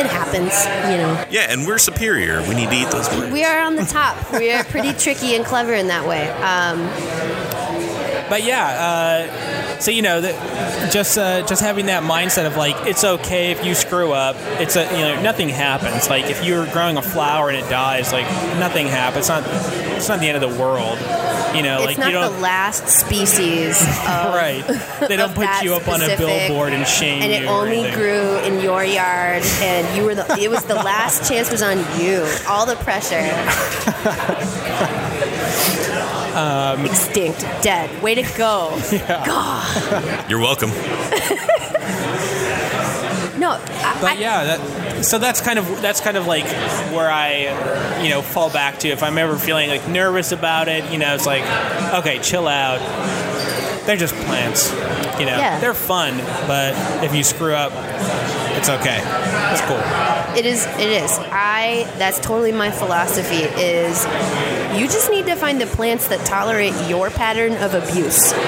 it 0.00 0.06
happens. 0.06 0.52
You 0.90 0.98
know, 0.98 1.24
Yeah, 1.30 1.52
and 1.52 1.66
we're 1.66 1.78
superior. 1.78 2.42
We 2.48 2.54
need 2.56 2.68
to 2.70 2.74
eat 2.76 2.90
those 2.90 3.08
plants. 3.08 3.32
we 3.32 3.44
are 3.44 3.60
on 3.60 3.76
the 3.76 3.84
top. 3.84 4.16
we 4.32 4.50
are 4.52 4.64
pretty 4.64 4.92
tricky 4.94 5.36
and 5.36 5.44
clever 5.44 5.72
in 5.74 5.86
that 5.88 6.06
way. 6.06 6.28
Um, 6.30 6.80
but 8.28 8.42
yeah. 8.42 8.66
Uh, 9.30 9.57
so 9.80 9.90
you 9.90 10.02
know, 10.02 10.20
that 10.20 10.92
just 10.92 11.18
uh, 11.18 11.46
just 11.46 11.62
having 11.62 11.86
that 11.86 12.02
mindset 12.02 12.46
of 12.46 12.56
like, 12.56 12.76
it's 12.86 13.04
okay 13.04 13.50
if 13.50 13.64
you 13.64 13.74
screw 13.74 14.12
up. 14.12 14.36
It's 14.60 14.76
a 14.76 14.84
you 14.84 15.02
know 15.02 15.22
nothing 15.22 15.48
happens. 15.48 16.08
Like 16.08 16.26
if 16.26 16.44
you're 16.44 16.66
growing 16.72 16.96
a 16.96 17.02
flower 17.02 17.48
and 17.48 17.56
it 17.56 17.68
dies, 17.70 18.12
like 18.12 18.26
nothing 18.58 18.86
happens. 18.86 19.18
It's 19.18 19.28
not 19.28 19.44
it's 19.96 20.08
not 20.08 20.20
the 20.20 20.28
end 20.28 20.42
of 20.42 20.50
the 20.50 20.62
world. 20.62 20.98
You 21.54 21.62
know, 21.62 21.78
it's 21.78 21.86
like 21.86 21.98
not 21.98 22.08
you 22.08 22.12
don't 22.12 22.34
the 22.34 22.40
last 22.40 22.88
species. 22.88 23.80
Of, 23.80 23.86
right. 24.34 24.64
They 25.08 25.16
don't 25.16 25.30
of 25.30 25.34
put 25.34 25.62
you 25.62 25.74
up 25.74 25.88
on 25.88 26.02
a 26.02 26.16
billboard 26.16 26.72
and 26.72 26.86
shame 26.86 27.22
and 27.22 27.32
you. 27.32 27.38
it 27.38 27.46
only 27.46 27.80
anything. 27.80 27.94
grew 27.94 28.38
in 28.40 28.60
your 28.60 28.84
yard 28.84 29.42
and 29.60 29.96
you 29.96 30.04
were 30.04 30.14
the 30.14 30.26
it 30.38 30.50
was 30.50 30.64
the 30.64 30.74
last 30.74 31.28
chance 31.28 31.50
was 31.50 31.62
on 31.62 31.78
you 31.98 32.26
all 32.46 32.66
the 32.66 32.76
pressure 32.76 33.18
Um, 36.38 36.84
extinct 36.86 37.40
dead 37.62 37.90
way 38.02 38.14
to 38.14 38.22
go 38.36 38.70
You're 40.28 40.38
welcome. 40.38 40.70
no 43.38 43.50
I, 43.52 43.98
But 44.00 44.18
yeah, 44.18 44.44
that, 44.44 45.04
so 45.04 45.18
that's 45.18 45.40
kind 45.40 45.58
of 45.58 45.66
that's 45.82 46.00
kind 46.00 46.16
of 46.16 46.26
like 46.26 46.44
where 46.92 47.10
I, 47.10 48.00
you 48.02 48.10
know, 48.10 48.22
fall 48.22 48.50
back 48.50 48.78
to 48.80 48.88
if 48.88 49.02
I'm 49.02 49.16
ever 49.18 49.36
feeling 49.36 49.68
like 49.68 49.86
nervous 49.88 50.32
about 50.32 50.68
it. 50.68 50.90
You 50.92 50.98
know, 50.98 51.14
it's 51.14 51.26
like, 51.26 51.42
okay, 51.94 52.18
chill 52.20 52.46
out. 52.48 52.78
They're 53.86 53.96
just 53.96 54.14
plants. 54.26 54.70
You 55.18 55.26
know, 55.26 55.38
Yeah. 55.38 55.58
they're 55.60 55.74
fun, 55.74 56.18
but 56.46 56.74
if 57.04 57.14
you 57.14 57.22
screw 57.24 57.54
up, 57.54 57.72
it's 58.56 58.68
okay. 58.68 59.00
It's 59.52 59.62
cool. 59.62 59.80
it 60.36 60.44
is 60.44 60.66
it 60.78 60.90
is 61.02 61.18
i 61.32 61.84
that's 61.96 62.18
totally 62.20 62.52
my 62.52 62.70
philosophy 62.70 63.44
is 63.60 64.04
you 64.76 64.86
just 64.86 65.10
need 65.10 65.26
to 65.26 65.36
find 65.36 65.60
the 65.60 65.66
plants 65.66 66.08
that 66.08 66.24
tolerate 66.26 66.74
your 66.88 67.10
pattern 67.10 67.52
of 67.56 67.74
abuse. 67.74 68.32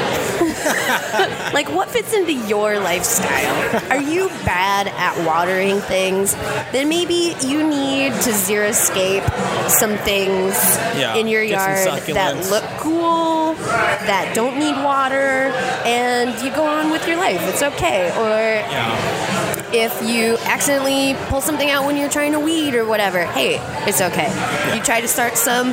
Like 1.52 1.68
what 1.70 1.88
fits 1.88 2.12
into 2.12 2.32
your 2.32 2.78
lifestyle? 2.78 3.90
Are 3.90 4.00
you 4.00 4.28
bad 4.44 4.86
at 4.88 5.26
watering 5.26 5.80
things? 5.80 6.34
Then 6.72 6.88
maybe 6.88 7.34
you 7.44 7.66
need 7.68 8.12
to 8.12 8.30
xeriscape 8.30 9.28
some 9.68 9.96
things 9.98 10.54
Yeah, 10.96 11.16
in 11.16 11.26
your 11.26 11.42
yard 11.42 11.88
that 12.14 12.48
look 12.50 12.64
cool 12.78 13.54
that 13.54 14.32
don't 14.34 14.58
need 14.58 14.76
water 14.84 15.50
and 15.84 16.40
you 16.42 16.54
go 16.54 16.64
on 16.64 16.90
with 16.90 17.06
your 17.08 17.16
life. 17.16 17.40
It's 17.48 17.62
okay. 17.62 18.10
Or 18.10 18.38
Yeah. 18.70 19.29
If 19.72 20.02
you 20.02 20.36
accidentally 20.38 21.14
pull 21.28 21.40
something 21.40 21.70
out 21.70 21.86
when 21.86 21.96
you're 21.96 22.10
trying 22.10 22.32
to 22.32 22.40
weed 22.40 22.74
or 22.74 22.84
whatever, 22.84 23.24
hey, 23.24 23.58
it's 23.88 24.00
okay. 24.00 24.28
You 24.74 24.82
try 24.82 25.00
to 25.00 25.08
start 25.08 25.36
some 25.36 25.72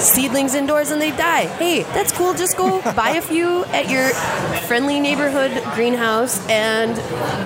seedlings 0.00 0.54
indoors 0.54 0.90
and 0.90 1.00
they 1.00 1.10
die. 1.10 1.46
Hey, 1.58 1.82
that's 1.82 2.12
cool. 2.12 2.34
Just 2.34 2.56
go 2.56 2.80
buy 2.94 3.10
a 3.10 3.22
few 3.22 3.64
at 3.66 3.88
your 3.90 4.08
friendly 4.68 5.00
neighborhood 5.00 5.50
greenhouse 5.74 6.46
and 6.48 6.96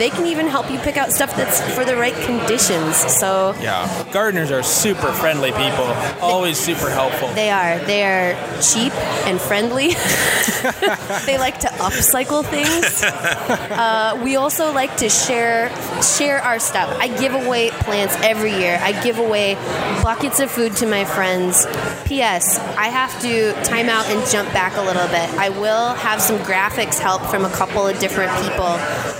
they 0.01 0.11
can 0.11 0.27
even 0.27 0.47
help 0.47 0.71
you 0.71 0.79
pick 0.79 0.97
out 0.97 1.11
stuff 1.13 1.35
that's 1.37 1.61
for 1.75 1.85
the 1.85 1.97
right 1.97 2.15
conditions. 2.25 2.97
So 2.97 3.55
Yeah. 3.61 3.87
Gardeners 4.13 4.51
are 4.51 4.63
super 4.63 5.13
friendly 5.13 5.53
people. 5.53 5.87
Always 6.21 6.59
super 6.59 6.91
helpful. 6.91 7.29
they 7.29 7.51
are. 7.51 7.79
They 7.81 8.03
are 8.05 8.61
cheap 8.61 8.93
and 9.27 9.41
friendly. 9.41 9.89
they 11.27 11.39
like 11.39 11.59
to 11.61 11.69
upcycle 11.79 12.45
things. 12.45 13.03
Uh, 13.03 14.21
we 14.25 14.37
also 14.37 14.73
like 14.73 14.97
to 14.99 15.09
share 15.09 15.71
share 16.03 16.41
our 16.41 16.59
stuff. 16.59 16.95
I 16.99 17.09
give 17.19 17.35
away 17.35 17.71
plants 17.71 18.17
every 18.23 18.53
year. 18.53 18.79
I 18.83 18.93
give 19.03 19.19
away 19.19 19.55
buckets 20.03 20.41
of 20.41 20.51
food 20.51 20.77
to 20.77 20.87
my 20.87 21.05
friends. 21.05 21.67
P.S. 22.07 22.42
I 22.77 22.89
have 22.89 23.21
to 23.23 23.53
time 23.65 23.89
out 23.89 24.07
and 24.07 24.29
jump 24.31 24.53
back 24.53 24.77
a 24.77 24.83
little 24.83 25.07
bit. 25.09 25.31
I 25.39 25.51
will 25.51 25.95
have 25.95 26.21
some 26.21 26.39
graphics 26.39 26.99
help 26.99 27.23
from 27.23 27.45
a 27.45 27.51
couple 27.51 27.87
of 27.87 27.99
different 27.99 28.33
people. 28.43 28.67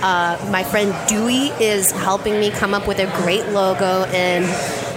Uh, 0.03 0.37
my 0.51 0.63
friend 0.63 0.93
Dewey 1.07 1.47
is 1.63 1.91
helping 1.91 2.39
me 2.39 2.51
come 2.51 2.73
up 2.73 2.87
with 2.87 2.99
a 2.99 3.05
great 3.23 3.47
logo 3.49 4.03
and 4.11 4.45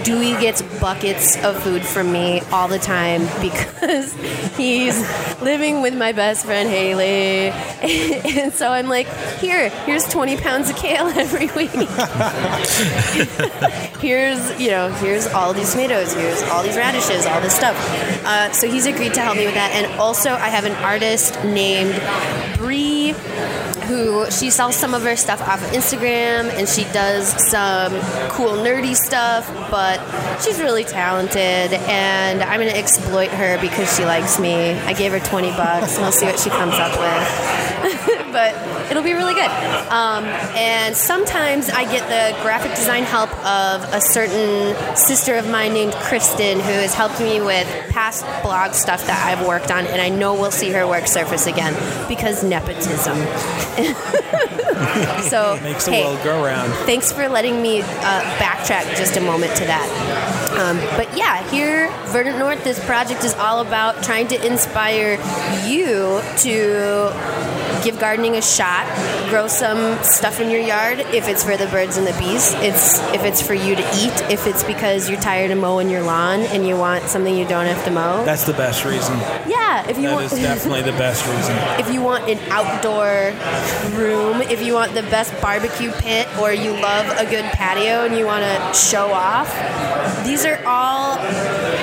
Dewey 0.03 0.31
gets 0.41 0.61
buckets 0.79 1.41
of 1.43 1.61
food 1.63 1.85
from 1.85 2.11
me 2.11 2.41
all 2.51 2.67
the 2.67 2.79
time 2.79 3.21
because 3.41 4.13
he's 4.57 4.97
living 5.41 5.81
with 5.81 5.95
my 5.95 6.11
best 6.11 6.45
friend 6.45 6.69
Haley. 6.69 7.49
and 8.41 8.53
so 8.53 8.71
I'm 8.71 8.87
like, 8.87 9.07
here, 9.39 9.69
here's 9.69 10.07
20 10.07 10.37
pounds 10.37 10.69
of 10.69 10.75
kale 10.75 11.07
every 11.15 11.47
week. 11.47 11.71
here's, 13.99 14.59
you 14.59 14.69
know, 14.69 14.89
here's 14.93 15.27
all 15.27 15.53
these 15.53 15.71
tomatoes, 15.71 16.13
here's 16.13 16.43
all 16.43 16.63
these 16.63 16.77
radishes, 16.77 17.25
all 17.25 17.41
this 17.41 17.55
stuff. 17.55 17.75
Uh, 18.25 18.51
so 18.51 18.69
he's 18.69 18.85
agreed 18.85 19.13
to 19.13 19.21
help 19.21 19.37
me 19.37 19.45
with 19.45 19.55
that. 19.55 19.71
And 19.71 19.99
also, 19.99 20.31
I 20.31 20.49
have 20.49 20.65
an 20.65 20.73
artist 20.83 21.35
named 21.43 21.95
Bree 22.57 23.13
who 23.87 24.29
she 24.29 24.49
sells 24.49 24.75
some 24.75 24.93
of 24.93 25.01
her 25.03 25.15
stuff 25.15 25.41
off 25.41 25.63
of 25.63 25.69
Instagram 25.71 26.49
and 26.59 26.67
she 26.67 26.83
does 26.91 27.27
some 27.49 27.91
cool 28.29 28.51
nerdy 28.51 28.95
stuff, 28.95 29.47
but 29.71 29.97
she's 30.41 30.59
really 30.59 30.66
talented 30.67 31.71
and 31.87 32.43
I'm 32.43 32.59
gonna 32.59 32.71
exploit 32.71 33.29
her 33.29 33.57
because 33.61 33.95
she 33.95 34.03
likes 34.03 34.37
me. 34.37 34.71
I 34.71 34.91
gave 34.91 35.13
her 35.13 35.19
20 35.19 35.51
bucks 35.51 35.93
and 35.95 36.03
we'll 36.03 36.11
see 36.11 36.25
what 36.25 36.37
she 36.37 36.49
comes 36.49 36.73
up 36.73 36.91
with. 36.99 37.67
but 38.33 38.53
it'll 38.91 39.01
be 39.03 39.13
really 39.13 39.33
good. 39.33 39.49
Um, 39.89 40.25
and 40.55 40.95
sometimes 40.95 41.69
I 41.69 41.85
get 41.85 42.03
the 42.09 42.37
graphic 42.43 42.75
design 42.75 43.03
help 43.03 43.29
of 43.45 43.81
a 43.93 44.01
certain 44.01 44.75
sister 44.97 45.35
of 45.35 45.49
mine 45.49 45.73
named 45.73 45.93
Kristen 45.93 46.57
who 46.59 46.73
has 46.73 46.93
helped 46.93 47.21
me 47.21 47.39
with 47.39 47.67
past 47.89 48.25
blog 48.43 48.73
stuff 48.73 49.07
that 49.07 49.25
I've 49.25 49.47
worked 49.47 49.71
on, 49.71 49.85
and 49.87 50.01
I 50.01 50.09
know 50.09 50.33
we'll 50.33 50.51
see 50.51 50.69
her 50.71 50.85
work 50.85 51.07
surface 51.07 51.47
again 51.47 51.73
because 52.09 52.43
nepotism. 52.43 53.15
so 55.29 55.57
Makes 55.63 55.85
the 55.85 55.91
hey, 55.91 56.03
world 56.03 56.23
go 56.23 56.43
round. 56.43 56.73
thanks 56.85 57.11
for 57.11 57.29
letting 57.29 57.61
me 57.61 57.81
uh, 57.81 58.21
backtrack 58.37 58.97
just 58.97 59.15
a 59.17 59.21
moment 59.21 59.55
to 59.55 59.63
that. 59.65 60.46
Um, 60.57 60.77
but 60.97 61.15
yeah, 61.15 61.47
here, 61.51 61.87
Verdant 62.07 62.39
North, 62.39 62.63
this 62.63 62.83
project 62.83 63.23
is 63.23 63.35
all 63.35 63.59
about 63.59 64.03
trying 64.03 64.27
to 64.29 64.43
inspire 64.43 65.19
you 65.67 66.19
to 66.37 67.11
give 67.87 67.99
gardening 67.99 68.35
a 68.35 68.41
shot, 68.41 68.85
grow 69.29 69.47
some 69.47 69.97
stuff 70.03 70.41
in 70.41 70.49
your 70.49 70.59
yard 70.59 70.99
if 70.99 71.29
it's 71.29 71.41
for 71.41 71.55
the 71.55 71.67
birds 71.67 71.95
and 71.95 72.05
the 72.05 72.11
bees. 72.19 72.51
It's 72.55 72.99
if 73.13 73.23
it's 73.23 73.41
for 73.41 73.53
you 73.53 73.75
to 73.75 73.81
eat, 73.95 74.11
if 74.29 74.45
it's 74.45 74.61
because 74.65 75.09
you're 75.09 75.21
tired 75.21 75.51
of 75.51 75.57
mowing 75.57 75.89
your 75.89 76.03
lawn 76.03 76.41
and 76.41 76.67
you 76.67 76.75
want 76.75 77.05
something 77.05 77.33
you 77.33 77.47
don't 77.47 77.65
have 77.65 77.85
to 77.85 77.91
mow. 77.91 78.25
That's 78.25 78.45
the 78.45 78.51
best 78.51 78.83
reason. 78.83 79.17
yeah, 79.47 79.87
if 79.87 79.95
you 79.95 80.03
That 80.03 80.15
want 80.15 80.29
That 80.31 80.39
is 80.39 80.43
definitely 80.43 80.81
the 80.81 80.97
best 80.97 81.25
reason. 81.25 81.55
if 81.79 81.93
you 81.93 82.01
want 82.01 82.27
an 82.27 82.39
outdoor 82.51 83.31
room, 83.97 84.41
if 84.41 84.61
you 84.61 84.73
want 84.73 84.93
the 84.93 85.03
best 85.03 85.39
barbecue 85.41 85.91
pit, 85.91 86.27
or 86.41 86.51
you 86.51 86.71
love 86.71 87.07
a 87.17 87.29
good 87.29 87.45
patio 87.53 88.05
and 88.05 88.17
you 88.17 88.25
want 88.25 88.43
to 88.43 88.77
show 88.77 89.11
off, 89.13 89.47
these 90.25 90.45
are 90.45 90.61
all, 90.65 91.15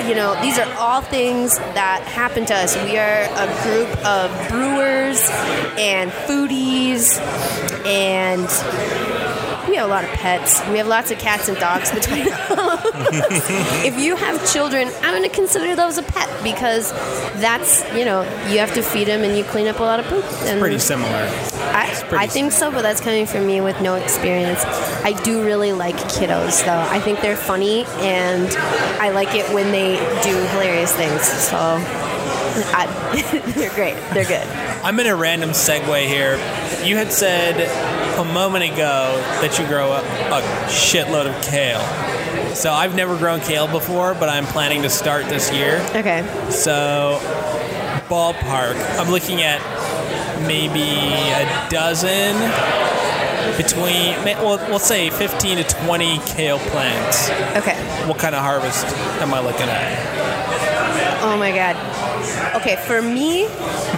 you 0.07 0.15
know, 0.15 0.39
these 0.43 0.59
are 0.59 0.71
all 0.75 1.01
things 1.01 1.57
that 1.57 2.03
happen 2.03 2.45
to 2.45 2.55
us. 2.55 2.77
We 2.85 2.99
are 2.99 3.25
a 3.25 3.47
group 3.65 3.89
of 4.05 4.31
brewers 4.51 5.31
and 5.79 5.94
foodies, 6.27 7.19
and 7.87 8.43
we 9.69 9.77
have 9.77 9.87
a 9.87 9.91
lot 9.91 10.05
of 10.05 10.11
pets. 10.11 10.61
We 10.69 10.79
have 10.79 10.87
lots 10.87 11.11
of 11.11 11.19
cats 11.19 11.49
and 11.49 11.59
dogs 11.59 11.91
between 11.93 12.29
us. 12.33 12.85
If 13.85 13.99
you 13.99 14.15
have 14.17 14.53
children, 14.53 14.89
I'm 15.03 15.15
going 15.15 15.23
to 15.29 15.35
consider 15.35 15.75
those 15.75 15.99
a 15.99 16.03
pet 16.03 16.29
because 16.45 16.93
that's, 17.41 17.83
you 17.95 18.05
know, 18.05 18.23
you 18.51 18.59
have 18.59 18.73
to 18.75 18.83
feed 18.83 19.09
them 19.09 19.23
and 19.23 19.37
you 19.37 19.45
clean 19.45 19.67
up 19.67 19.81
a 19.81 19.83
lot 19.83 20.01
of 20.01 20.07
poop. 20.07 20.25
And 20.43 20.61
Pretty 20.61 20.79
similar. 20.79 21.09
I, 21.09 21.93
pretty 22.09 22.17
I 22.17 22.27
think 22.29 22.53
so, 22.53 22.71
but 22.71 22.83
that's 22.83 23.01
coming 23.01 23.27
from 23.27 23.47
me 23.47 23.61
with 23.61 23.81
no 23.81 23.95
experience. 23.95 24.65
I 25.03 25.13
do 25.25 25.45
really 25.45 25.73
like 25.73 25.97
kiddos, 25.97 26.65
though. 26.65 26.79
I 26.79 27.01
think 27.01 27.21
they're 27.21 27.37
funny, 27.37 27.85
and 27.99 28.47
I 29.01 29.11
like 29.11 29.35
it 29.35 29.53
when 29.53 29.73
they 29.73 29.97
do 30.23 30.35
hilarious 30.53 30.95
things. 30.95 31.23
So 31.23 31.57
I, 31.59 32.87
they're 33.57 33.75
great. 33.75 33.97
They're 34.13 34.25
good. 34.25 34.47
I'm 34.85 35.01
in 35.01 35.07
a 35.07 35.17
random 35.17 35.51
segue 35.51 36.07
here. 36.07 36.35
You 36.85 36.99
had 36.99 37.11
said 37.11 37.57
a 38.19 38.25
moment 38.35 38.65
ago 38.65 39.17
that 39.41 39.59
you 39.59 39.67
grow 39.67 39.93
a, 39.93 40.01
a 40.01 40.43
shitload 40.69 41.25
of 41.25 41.43
kale. 41.43 41.81
So 42.55 42.71
I've 42.71 42.95
never 42.95 43.17
grown 43.17 43.41
kale 43.41 43.67
before, 43.67 44.13
but 44.13 44.29
I'm 44.29 44.45
planning 44.45 44.83
to 44.83 44.91
start 44.91 45.25
this 45.25 45.51
year. 45.51 45.81
Okay. 45.95 46.23
So 46.51 47.19
ballpark, 48.11 48.77
I'm 48.99 49.11
looking 49.11 49.41
at 49.41 49.63
maybe 50.47 50.83
a 50.83 51.69
dozen 51.71 52.37
between, 53.57 54.23
well, 54.45 54.59
we'll 54.69 54.79
say 54.79 55.09
15 55.09 55.65
to 55.65 55.65
20 55.65 56.19
kale 56.27 56.59
plants. 56.59 57.31
Okay. 57.57 57.77
What 58.07 58.19
kind 58.19 58.35
of 58.35 58.43
harvest 58.43 58.85
am 59.23 59.33
I 59.33 59.41
looking 59.41 59.69
at? 59.71 60.24
Oh 61.27 61.39
my 61.39 61.53
god. 61.53 61.75
Okay, 62.55 62.77
for 62.77 63.01
me 63.01 63.47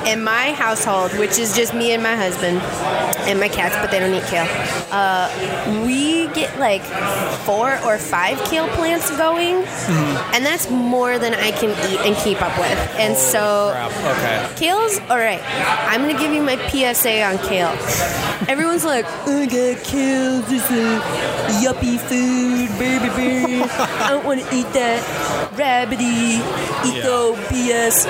and 0.07 0.25
my 0.25 0.53
household, 0.53 1.11
which 1.19 1.39
is 1.39 1.57
just 1.57 1.75
me 1.75 1.91
and 1.91 2.01
my 2.01 2.15
husband 2.15 2.59
and 3.27 3.41
my 3.41 3.49
cats, 3.49 3.75
but 3.77 3.91
they 3.91 3.99
don't 3.99 4.15
eat 4.15 4.23
kale. 4.31 4.47
Uh, 4.93 5.27
we 5.85 6.29
get 6.29 6.57
like 6.61 6.83
four 7.45 7.79
or 7.85 7.99
five 7.99 8.39
kale 8.45 8.69
plants 8.69 9.11
going, 9.19 9.57
and 10.35 10.47
that's 10.47 10.71
more 10.71 11.19
than 11.19 11.35
I 11.35 11.51
can 11.51 11.71
eat 11.91 11.99
and 12.07 12.15
keep 12.19 12.41
up 12.41 12.57
with. 12.61 12.79
And 12.97 13.17
so 13.17 13.73
Crap. 13.73 13.91
Okay. 13.91 14.55
Kale's 14.57 15.01
all 15.11 15.19
right. 15.19 15.43
I'm 15.91 16.03
gonna 16.03 16.19
give 16.19 16.33
you 16.33 16.43
my 16.43 16.57
PSA 16.69 17.23
on 17.23 17.39
kale. 17.39 17.75
Everyone's 18.49 18.85
like, 18.85 19.05
"Oh 19.27 19.41
my 19.41 19.47
god, 19.47 19.83
kale, 19.83 20.43
this 20.43 20.71
is 20.71 21.03
yuppie 21.61 21.99
food, 21.99 22.71
baby, 22.79 23.09
baby. 23.17 23.62
I 24.05 24.11
don't 24.11 24.25
want 24.25 24.41
to 24.41 24.55
eat 24.55 24.73
that 24.75 25.03
rabbity 25.57 26.38
eco 26.85 27.35
BS." 27.49 28.07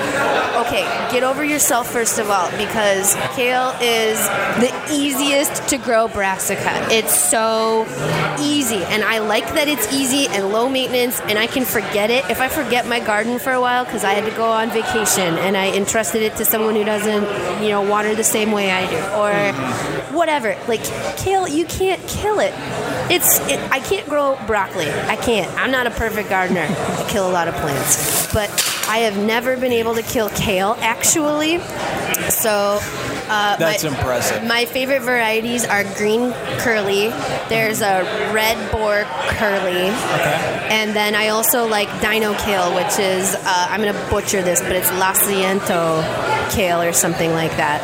Okay, 0.65 0.83
get 1.11 1.23
over 1.23 1.43
yourself 1.43 1.91
first 1.91 2.19
of 2.19 2.29
all, 2.29 2.49
because 2.57 3.15
kale 3.35 3.73
is 3.81 4.19
the 4.59 4.71
easiest 4.91 5.67
to 5.69 5.77
grow 5.77 6.07
brassica. 6.07 6.87
It's 6.91 7.17
so 7.17 7.85
easy, 8.39 8.83
and 8.85 9.03
I 9.03 9.19
like 9.19 9.53
that 9.53 9.67
it's 9.67 9.91
easy 9.93 10.27
and 10.27 10.51
low 10.51 10.69
maintenance, 10.69 11.19
and 11.21 11.37
I 11.37 11.47
can 11.47 11.65
forget 11.65 12.09
it 12.09 12.29
if 12.29 12.41
I 12.41 12.47
forget 12.47 12.87
my 12.87 12.99
garden 12.99 13.39
for 13.39 13.51
a 13.51 13.61
while 13.61 13.85
because 13.85 14.03
I 14.03 14.13
had 14.13 14.25
to 14.29 14.35
go 14.35 14.49
on 14.49 14.69
vacation 14.69 15.37
and 15.37 15.55
I 15.57 15.75
entrusted 15.75 16.21
it 16.21 16.35
to 16.37 16.45
someone 16.45 16.75
who 16.75 16.83
doesn't, 16.83 17.63
you 17.63 17.69
know, 17.69 17.81
water 17.81 18.15
the 18.15 18.23
same 18.23 18.51
way 18.51 18.71
I 18.71 18.85
do, 18.89 18.97
or 19.15 20.15
whatever. 20.15 20.57
Like 20.67 20.83
kale, 21.17 21.47
you 21.47 21.65
can't 21.65 22.05
kill 22.07 22.39
it. 22.39 22.53
It's 23.09 23.39
it, 23.47 23.59
I 23.71 23.79
can't 23.79 24.07
grow 24.07 24.37
broccoli. 24.47 24.89
I 24.89 25.15
can't. 25.15 25.49
I'm 25.57 25.71
not 25.71 25.87
a 25.87 25.91
perfect 25.91 26.29
gardener. 26.29 26.67
I 26.69 27.07
kill 27.09 27.29
a 27.29 27.33
lot 27.37 27.47
of 27.47 27.55
plants, 27.55 28.33
but 28.33 28.49
I 28.89 28.99
have 28.99 29.17
never 29.17 29.55
been 29.57 29.71
able 29.71 29.93
to 29.95 30.01
kill 30.01 30.29
kale 30.29 30.75
actually. 30.79 31.59
So. 32.29 32.79
Uh, 33.29 33.57
That's 33.57 33.83
my, 33.83 33.89
impressive. 33.89 34.43
my 34.45 34.63
favorite 34.63 35.01
varieties 35.01 35.65
are 35.65 35.83
green 35.99 36.31
curly. 36.63 37.09
There's 37.49 37.81
a 37.81 38.03
red 38.33 38.57
boar 38.71 39.03
curly. 39.35 39.91
Okay. 39.91 40.67
And 40.71 40.95
then 40.95 41.13
I 41.13 41.27
also 41.27 41.67
like 41.67 41.89
dino 41.99 42.33
kale, 42.35 42.73
which 42.73 42.97
is, 42.99 43.35
uh, 43.35 43.67
I'm 43.69 43.81
going 43.81 43.93
to 43.93 44.09
butcher 44.09 44.41
this, 44.41 44.61
but 44.61 44.77
it's 44.79 44.89
La 44.93 45.11
Ciento 45.11 46.01
kale 46.55 46.81
or 46.81 46.93
something 46.93 47.31
like 47.31 47.51
that. 47.57 47.83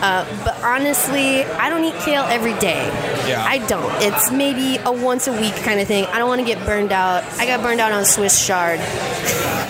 Uh, 0.00 0.24
but 0.42 0.56
honestly, 0.64 1.44
I 1.44 1.68
don't 1.68 1.84
eat 1.84 1.98
kale 2.06 2.24
every 2.24 2.54
day. 2.54 2.88
Yeah. 3.28 3.44
I 3.44 3.58
don't. 3.66 3.92
It's 4.02 4.30
maybe 4.30 4.78
a 4.84 4.92
once 4.92 5.26
a 5.26 5.32
week 5.32 5.54
kind 5.56 5.80
of 5.80 5.86
thing. 5.86 6.06
I 6.06 6.18
don't 6.18 6.28
want 6.28 6.40
to 6.40 6.46
get 6.46 6.64
burned 6.64 6.92
out. 6.92 7.24
I 7.38 7.46
got 7.46 7.62
burned 7.62 7.80
out 7.80 7.92
on 7.92 8.04
Swiss 8.04 8.46
chard. 8.46 8.78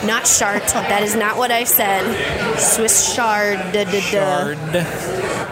Not 0.06 0.24
chart. 0.26 0.62
that 0.68 1.02
is 1.02 1.16
not 1.16 1.36
what 1.36 1.50
I 1.50 1.64
said. 1.64 2.04
Swiss 2.58 3.14
chard. 3.16 3.58
Da, 3.72 3.84
da, 3.84 3.90
da 3.90 4.00
Shard. 4.00 4.58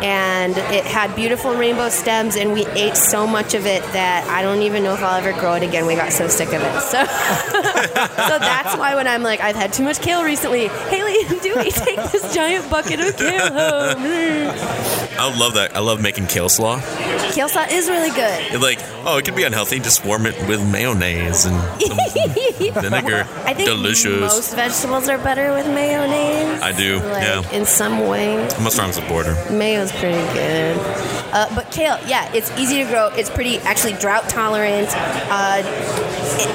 and 0.05 0.57
it 0.73 0.85
had 0.85 1.14
beautiful 1.16 1.55
rainbow 1.55 1.88
stems 1.88 2.37
and 2.37 2.53
we 2.53 2.64
ate 2.69 2.97
so 2.97 3.27
much 3.27 3.55
of 3.55 3.66
it 3.66 3.83
that 3.92 4.25
I 4.29 4.42
don't 4.42 4.62
even 4.62 4.83
know 4.85 4.95
if 4.95 5.03
I'll 5.03 5.16
ever 5.23 5.38
grow 5.38 5.55
it 5.55 5.62
again. 5.62 5.87
We 5.87 5.97
got 5.97 6.12
so 6.12 6.29
sick 6.29 6.49
of 6.49 6.62
it. 6.62 6.66
So 6.87 7.05
so 7.05 8.38
that's 8.38 8.77
why 8.77 8.95
when 8.95 9.07
I'm 9.09 9.23
like 9.23 9.40
I've 9.40 9.57
had 9.57 9.73
too 9.73 9.83
much 9.83 10.01
kale 10.01 10.23
recently, 10.23 10.69
Haley, 10.69 11.25
do 11.42 11.55
we 11.57 11.71
take 11.71 11.97
this 12.12 12.33
giant 12.35 12.71
bucket 12.71 13.01
of 13.01 13.16
kale 13.16 13.53
home? 13.53 15.06
I 15.18 15.37
love 15.38 15.55
that. 15.55 15.74
I 15.76 15.81
love 15.81 16.00
making 16.00 16.26
kale 16.26 16.48
slaw. 16.48 16.81
Kale 17.33 17.48
slaw 17.48 17.64
is 17.70 17.88
really 17.88 18.11
good. 18.11 18.61
Like, 18.61 18.79
oh, 19.05 19.18
it 19.18 19.24
could 19.24 19.35
be 19.37 19.44
unhealthy. 19.44 19.79
Just 19.81 20.05
warm 20.05 20.26
it 20.26 20.35
with 20.48 20.61
mayonnaise 20.70 21.46
and 21.46 21.57
some 21.83 22.83
vinegar. 22.83 23.26
I 23.44 23.55
think 23.55 23.68
Delicious. 23.68 24.20
most 24.20 24.55
vegetables 24.55 25.09
are 25.09 25.18
better 25.18 25.52
with 25.55 25.66
mayonnaise. 25.66 26.61
I 26.62 26.72
do, 26.72 26.98
Like, 27.00 27.22
yeah. 27.22 27.50
In 27.52 27.64
some 27.66 28.07
way, 28.09 28.46
I'm 28.57 28.66
a 28.66 28.70
strong 28.70 28.92
supporter. 28.92 29.35
mayo's 29.50 29.92
pretty 29.92 30.16
good. 30.35 30.76
Uh, 31.33 31.48
but 31.55 31.65
kale, 31.77 31.99
yeah, 32.07 32.33
it's 32.33 32.51
easy 32.59 32.83
to 32.83 32.85
grow. 32.91 33.09
It's 33.09 33.31
pretty 33.31 33.59
actually 33.59 33.93
drought 33.95 34.29
tolerant. 34.29 34.89
Uh, 35.31 35.62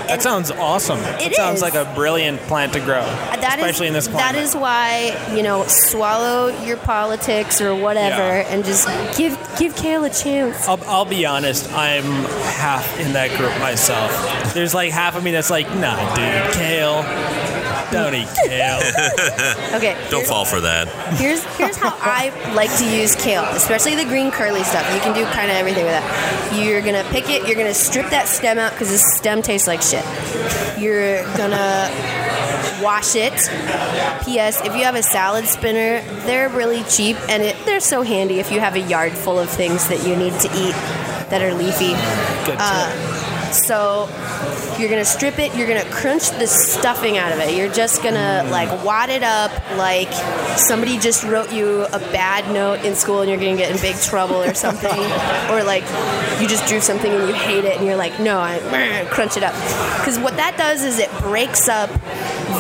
That 0.08 0.22
sounds 0.22 0.52
awesome. 0.52 1.00
It 1.00 1.32
It 1.32 1.36
sounds 1.36 1.58
is. 1.58 1.62
like 1.62 1.76
a 1.76 1.86
brilliant 1.96 2.42
plant 2.42 2.74
to 2.74 2.80
grow, 2.80 3.02
that 3.06 3.58
is- 3.58 3.66
especially 3.66 3.88
in 3.88 3.94
this 3.94 4.08
climate. 4.08 4.34
That 4.34 4.42
is 4.42 4.56
why 4.56 5.16
you 5.36 5.44
know 5.44 5.66
swallow 5.68 6.48
your 6.66 6.78
politics 6.78 7.62
or 7.62 7.74
whatever, 7.76 8.18
Yeah. 8.40 8.48
and 8.52 8.66
just 8.66 8.88
give 9.18 9.38
give 9.58 9.76
kale 9.76 10.04
a 10.04 10.10
chance. 10.10 10.68
I'll, 10.68 10.80
I'll 10.88 11.06
be 11.06 11.26
honest, 11.26 11.72
I'm 11.74 12.04
half 12.66 13.00
in 13.00 13.14
that 13.14 13.30
group 13.38 13.58
myself. 13.60 14.12
There's 14.54 14.74
like 14.74 14.92
half 14.92 15.16
of 15.16 15.24
me 15.24 15.32
that's 15.32 15.50
like, 15.50 15.68
nah, 15.76 15.96
dude, 16.16 16.54
kale. 16.54 17.06
Don't 17.92 18.16
eat 18.16 18.28
kale. 18.46 18.80
Okay, 19.76 19.96
Don't 20.10 20.26
fall 20.26 20.46
for 20.46 20.60
that. 20.62 20.88
Here's 21.18 21.44
here's 21.58 21.78
how 21.78 21.90
I 22.02 22.30
like 22.54 22.76
to 22.78 22.86
use 22.86 23.16
kale, 23.16 23.44
especially 23.52 23.96
the 23.96 24.06
green 24.06 24.32
curly 24.32 24.64
stuff. 24.64 24.86
You 24.94 25.00
can 25.02 25.14
do 25.16 25.24
kind 25.26 25.50
of 25.50 25.58
everything 25.58 25.86
with 25.86 25.94
that. 25.94 26.60
You're 26.60 26.82
gonna 26.82 27.04
pick 27.12 27.30
it. 27.30 27.48
You're 27.48 27.56
gonna 27.56 27.74
strip 27.74 28.10
that 28.10 28.28
stem 28.28 28.58
out 28.60 28.72
because 28.74 28.90
the 28.92 28.98
stem 28.98 29.42
tastes 29.42 29.68
like 29.68 29.82
shit. 29.82 30.04
You're 30.80 31.24
gonna 31.38 31.90
wash 32.84 33.16
it. 33.16 33.34
P.S. 34.26 34.62
If 34.66 34.76
you 34.76 34.84
have 34.84 34.96
a 34.96 35.04
salad 35.04 35.46
spinner, 35.46 36.02
they're 36.26 36.50
really 36.50 36.84
cheap 36.84 37.18
and 37.30 37.42
it, 37.44 37.56
they're 37.66 37.80
so 37.80 38.02
handy 38.02 38.40
if 38.40 38.52
you 38.52 38.60
have 38.60 38.76
a 38.76 38.80
yard 38.80 39.14
full 39.14 39.40
of 39.40 39.50
things 39.50 39.88
that 39.88 40.06
you 40.08 40.16
need 40.16 40.34
to 40.42 40.48
eat 40.56 40.76
that 41.32 41.42
are 41.42 41.54
leafy. 41.54 41.94
Good 42.46 42.58
tip. 42.58 42.60
Uh, 42.60 43.11
So 43.54 44.08
you're 44.80 44.90
gonna 44.90 45.06
strip 45.06 45.40
it. 45.40 45.56
You're 45.56 45.68
gonna 45.68 45.90
crunch 45.92 46.30
the 46.32 46.48
stuffing 46.48 47.18
out 47.18 47.32
of 47.32 47.40
it. 47.40 47.56
You're 47.56 47.72
just 47.72 48.02
gonna 48.04 48.48
like 48.50 48.84
wad 48.84 49.10
it 49.10 49.24
up 49.24 49.52
like 49.78 50.12
somebody 50.58 50.98
just 50.98 51.24
wrote 51.24 51.52
you 51.52 51.84
a 51.86 52.00
bad 52.00 52.52
note 52.54 52.84
in 52.86 52.96
school 52.96 53.22
and 53.22 53.30
you're 53.30 53.40
gonna 53.40 53.58
get 53.58 53.72
in 53.72 53.82
big 53.82 53.96
trouble 53.98 54.38
or 54.38 54.54
something. 54.54 54.90
or 55.52 55.64
like 55.64 55.84
you 56.42 56.48
just 56.48 56.68
drew 56.68 56.80
something 56.80 57.12
and 57.12 57.28
you 57.28 57.34
hate 57.34 57.66
it 57.66 57.78
and 57.78 57.86
you're 57.86 57.96
like, 57.96 58.20
no, 58.20 58.40
I 58.40 59.08
crunch 59.12 59.38
it 59.38 59.44
up. 59.44 59.54
Because 60.00 60.18
what 60.20 60.38
that 60.38 60.58
does 60.58 60.84
is 60.84 61.00
it 61.00 61.12
breaks 61.20 61.68
up 61.68 61.90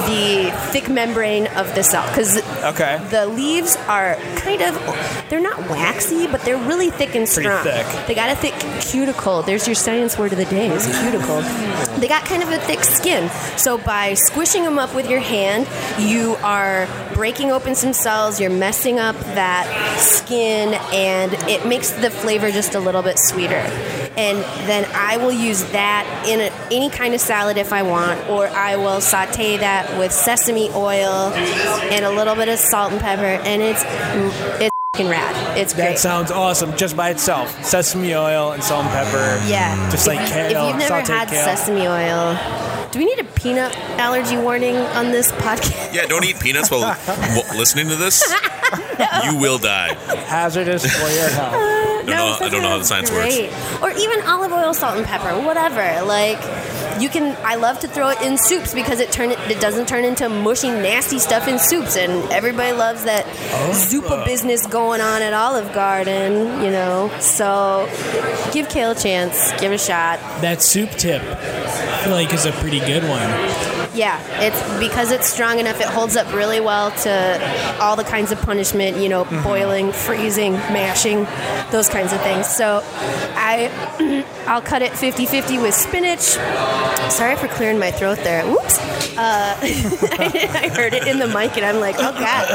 the 0.07 0.51
thick 0.71 0.89
membrane 0.89 1.47
of 1.55 1.73
the 1.75 1.83
cell. 1.83 2.05
Because 2.07 2.37
Okay. 2.63 2.99
the 3.09 3.25
leaves 3.27 3.75
are 3.87 4.15
kind 4.35 4.61
of 4.61 4.75
they're 5.29 5.39
not 5.41 5.57
waxy 5.69 6.27
but 6.27 6.41
they're 6.41 6.57
really 6.57 6.89
thick 6.89 7.15
and 7.15 7.27
Pretty 7.27 7.41
strong 7.49 7.63
thick. 7.63 7.85
they 8.07 8.13
got 8.15 8.29
a 8.29 8.35
thick 8.35 8.53
cuticle 8.81 9.41
there's 9.43 9.65
your 9.67 9.75
science 9.75 10.17
word 10.17 10.31
of 10.33 10.37
the 10.37 10.45
day 10.45 10.67
is 10.67 10.85
cuticle 10.99 11.41
they 11.99 12.07
got 12.07 12.23
kind 12.25 12.43
of 12.43 12.49
a 12.51 12.57
thick 12.59 12.83
skin 12.83 13.29
so 13.57 13.77
by 13.77 14.13
squishing 14.13 14.63
them 14.63 14.77
up 14.77 14.93
with 14.93 15.09
your 15.09 15.19
hand 15.21 15.67
you 15.99 16.35
are 16.43 16.85
breaking 17.21 17.51
open 17.51 17.75
some 17.75 17.93
cells 17.93 18.39
you're 18.41 18.49
messing 18.49 18.97
up 18.97 19.15
that 19.35 19.67
skin 19.99 20.73
and 20.91 21.31
it 21.47 21.67
makes 21.67 21.91
the 21.91 22.09
flavor 22.09 22.49
just 22.49 22.73
a 22.73 22.79
little 22.79 23.03
bit 23.03 23.19
sweeter 23.19 23.61
and 24.17 24.39
then 24.67 24.89
I 24.95 25.17
will 25.17 25.31
use 25.31 25.63
that 25.65 26.25
in 26.27 26.39
a, 26.41 26.75
any 26.75 26.89
kind 26.89 27.13
of 27.13 27.21
salad 27.21 27.57
if 27.57 27.71
I 27.71 27.83
want, 27.83 28.27
or 28.27 28.47
I 28.47 28.75
will 28.75 28.99
saute 28.99 29.57
that 29.57 29.97
with 29.97 30.11
sesame 30.11 30.69
oil 30.71 31.31
and 31.33 32.03
a 32.03 32.11
little 32.11 32.35
bit 32.35 32.49
of 32.49 32.59
salt 32.59 32.91
and 32.91 32.99
pepper, 32.99 33.41
and 33.45 33.61
it's 33.61 33.81
it's 34.61 34.75
fing 34.97 35.07
rad. 35.07 35.57
It's 35.57 35.73
That 35.73 35.97
sounds 35.97 36.29
awesome 36.29 36.75
just 36.75 36.97
by 36.97 37.11
itself. 37.11 37.63
Sesame 37.63 38.13
oil 38.13 38.51
and 38.51 38.61
salt 38.61 38.85
and 38.85 38.93
pepper. 38.93 39.41
yeah, 39.47 39.89
Just 39.91 40.07
like 40.07 40.19
if, 40.19 40.29
kale, 40.29 40.45
If 40.65 40.69
you've 40.69 40.89
never 40.89 41.09
had 41.09 41.29
kale. 41.29 41.45
sesame 41.45 41.87
oil, 41.87 42.35
do 42.91 42.99
we 42.99 43.05
need 43.05 43.19
a 43.19 43.23
peanut 43.23 43.75
allergy 43.99 44.37
warning 44.37 44.75
on 44.75 45.11
this 45.11 45.31
podcast? 45.31 45.93
Yeah, 45.93 46.05
don't 46.07 46.25
eat 46.25 46.39
peanuts 46.39 46.69
while 46.69 46.81
w- 47.05 47.57
listening 47.57 47.87
to 47.89 47.95
this. 47.95 48.21
You 49.25 49.37
will 49.37 49.57
die. 49.57 49.93
Hazardous 50.27 50.83
for 50.85 51.09
your 51.09 51.29
health. 51.29 51.53
I 51.55 52.03
don't, 52.05 52.15
know, 52.15 52.37
I 52.45 52.49
don't 52.49 52.61
know 52.61 52.69
how 52.69 52.77
the 52.77 52.79
oil's 52.79 52.87
science 52.87 53.11
works. 53.11 53.35
Or 53.81 53.91
even 53.91 54.21
olive 54.27 54.51
oil, 54.51 54.73
salt 54.73 54.97
and 54.97 55.05
pepper, 55.05 55.39
whatever. 55.45 56.03
Like 56.05 56.39
you 57.01 57.09
can. 57.09 57.35
I 57.43 57.55
love 57.55 57.79
to 57.79 57.87
throw 57.87 58.09
it 58.09 58.21
in 58.21 58.37
soups 58.37 58.73
because 58.73 58.99
it 58.99 59.11
turn 59.11 59.31
it, 59.31 59.39
it 59.49 59.59
doesn't 59.59 59.87
turn 59.87 60.05
into 60.05 60.29
mushy, 60.29 60.69
nasty 60.69 61.19
stuff 61.19 61.47
in 61.47 61.59
soups, 61.59 61.97
and 61.97 62.11
everybody 62.31 62.71
loves 62.71 63.03
that 63.05 63.25
oh. 63.25 63.71
Zuppa 63.73 64.23
business 64.25 64.65
going 64.67 65.01
on 65.01 65.21
at 65.21 65.33
Olive 65.33 65.73
Garden. 65.73 66.63
You 66.63 66.71
know, 66.71 67.11
so 67.19 67.89
give 68.51 68.69
kale 68.69 68.91
a 68.91 68.95
chance, 68.95 69.51
give 69.59 69.71
it 69.71 69.75
a 69.75 69.77
shot. 69.77 70.19
That 70.41 70.61
soup 70.61 70.91
tip, 70.91 71.21
I 71.23 72.03
feel 72.03 72.13
like, 72.13 72.33
is 72.33 72.45
a 72.45 72.51
pretty 72.51 72.79
good 72.79 73.03
one. 73.03 73.80
Yeah, 73.93 74.21
it's 74.41 74.79
because 74.79 75.11
it's 75.11 75.27
strong 75.27 75.59
enough. 75.59 75.81
It 75.81 75.87
holds 75.87 76.15
up 76.15 76.33
really 76.33 76.61
well 76.61 76.91
to 76.91 77.77
all 77.81 77.95
the 77.95 78.03
kinds 78.03 78.31
of 78.31 78.41
punishment, 78.41 78.97
you 78.97 79.09
know, 79.09 79.25
mm-hmm. 79.25 79.43
boiling, 79.43 79.91
freezing, 79.91 80.53
mashing, 80.53 81.25
those 81.71 81.89
kinds 81.89 82.13
of 82.13 82.21
things. 82.21 82.47
So 82.47 82.81
I 82.85 83.69
I'll 84.47 84.61
cut 84.61 84.81
it 84.81 84.93
50-50 84.93 85.61
with 85.61 85.73
spinach. 85.73 86.37
Sorry 87.11 87.35
for 87.35 87.47
clearing 87.49 87.79
my 87.79 87.91
throat 87.91 88.19
there. 88.23 88.45
Whoops. 88.45 89.00
Uh, 89.17 89.55
I 89.61 90.71
heard 90.73 90.93
it 90.93 91.07
in 91.07 91.19
the 91.19 91.27
mic 91.27 91.55
and 91.57 91.65
I'm 91.65 91.79
like, 91.79 91.95
oh 91.97 92.11
god. 92.13 92.47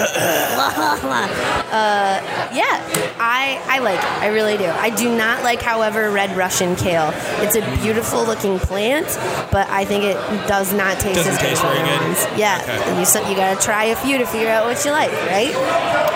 uh, 1.70 2.20
yeah, 2.54 2.82
I 3.18 3.61
I 3.66 3.78
like 3.80 3.98
it. 3.98 4.22
I 4.22 4.28
really 4.28 4.56
do. 4.56 4.66
I 4.66 4.90
do 4.90 5.14
not 5.16 5.42
like, 5.42 5.61
however, 5.61 6.11
red 6.11 6.37
Russian 6.37 6.76
kale. 6.76 7.12
It's 7.42 7.56
a 7.56 7.62
beautiful 7.82 8.24
looking 8.24 8.59
plant, 8.59 9.06
but 9.52 9.68
I 9.68 9.85
think 9.85 10.04
it 10.04 10.16
does 10.48 10.72
not 10.72 10.98
taste 10.98 11.16
Doesn't 11.16 11.32
as 11.32 11.38
good 11.38 11.48
taste 11.48 11.64
as 11.64 11.72
very 11.72 12.30
good. 12.32 12.38
Yeah, 12.38 12.98
you 12.98 13.04
so, 13.04 13.26
you 13.28 13.37
gotta 13.37 13.61
try 13.61 13.85
a 13.85 13.96
few 13.96 14.18
to 14.18 14.26
figure 14.26 14.48
out 14.48 14.64
what 14.66 14.85
you 14.85 14.90
like, 14.90 15.12
right? 15.28 15.52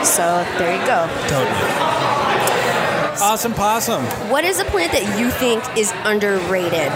So 0.05 0.45
there 0.59 0.73
you 0.79 0.87
go. 0.87 1.09
Totally. 1.29 2.01
Awesome 3.23 3.53
possum. 3.53 4.03
What 4.31 4.45
is 4.45 4.61
a 4.61 4.65
plant 4.65 4.93
that 4.93 5.19
you 5.19 5.31
think 5.31 5.63
is 5.77 5.93
underrated? 6.05 6.91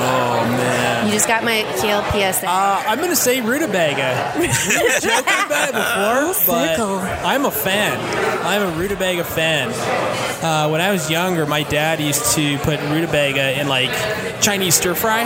Oh 0.00 0.44
man. 0.44 1.06
You 1.06 1.12
just 1.12 1.28
got 1.28 1.44
my 1.44 1.62
kale 1.80 2.02
PSA. 2.02 2.46
Uh, 2.48 2.82
I'm 2.86 2.98
gonna 3.00 3.16
say 3.16 3.40
rutabaga. 3.40 4.32
we 4.38 4.46
were 4.46 5.00
joking 5.00 5.44
about 5.46 5.68
it 5.68 5.74
before, 5.74 6.46
but. 6.46 6.80
I'm 7.24 7.44
a 7.44 7.50
fan. 7.50 7.98
I'm 8.44 8.62
a 8.62 8.78
rutabaga 8.78 9.24
fan. 9.24 9.70
Uh, 10.42 10.68
when 10.68 10.80
I 10.80 10.90
was 10.90 11.10
younger, 11.10 11.46
my 11.46 11.62
dad 11.62 12.00
used 12.00 12.34
to 12.36 12.58
put 12.58 12.80
rutabaga 12.80 13.60
in 13.60 13.68
like 13.68 13.90
Chinese 14.40 14.76
stir 14.76 14.94
fry. 14.94 15.24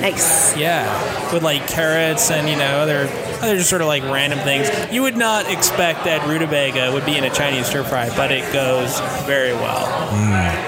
nice. 0.00 0.56
Yeah, 0.56 1.32
with 1.32 1.42
like 1.42 1.66
carrots 1.68 2.30
and 2.30 2.48
you 2.48 2.56
know 2.56 2.78
other 2.78 3.06
other 3.42 3.56
just 3.56 3.70
sort 3.70 3.82
of 3.82 3.88
like 3.88 4.02
random 4.04 4.38
things. 4.40 4.68
You 4.92 5.02
would 5.02 5.16
not 5.16 5.50
expect 5.50 6.04
that 6.04 6.26
rutabaga 6.28 6.92
would 6.92 7.06
be 7.06 7.16
in 7.16 7.24
a 7.24 7.30
Chinese 7.30 7.66
stir 7.66 7.84
fry, 7.84 8.08
but 8.16 8.30
it 8.32 8.50
goes 8.52 8.98
very 9.26 9.52
well. 9.52 9.86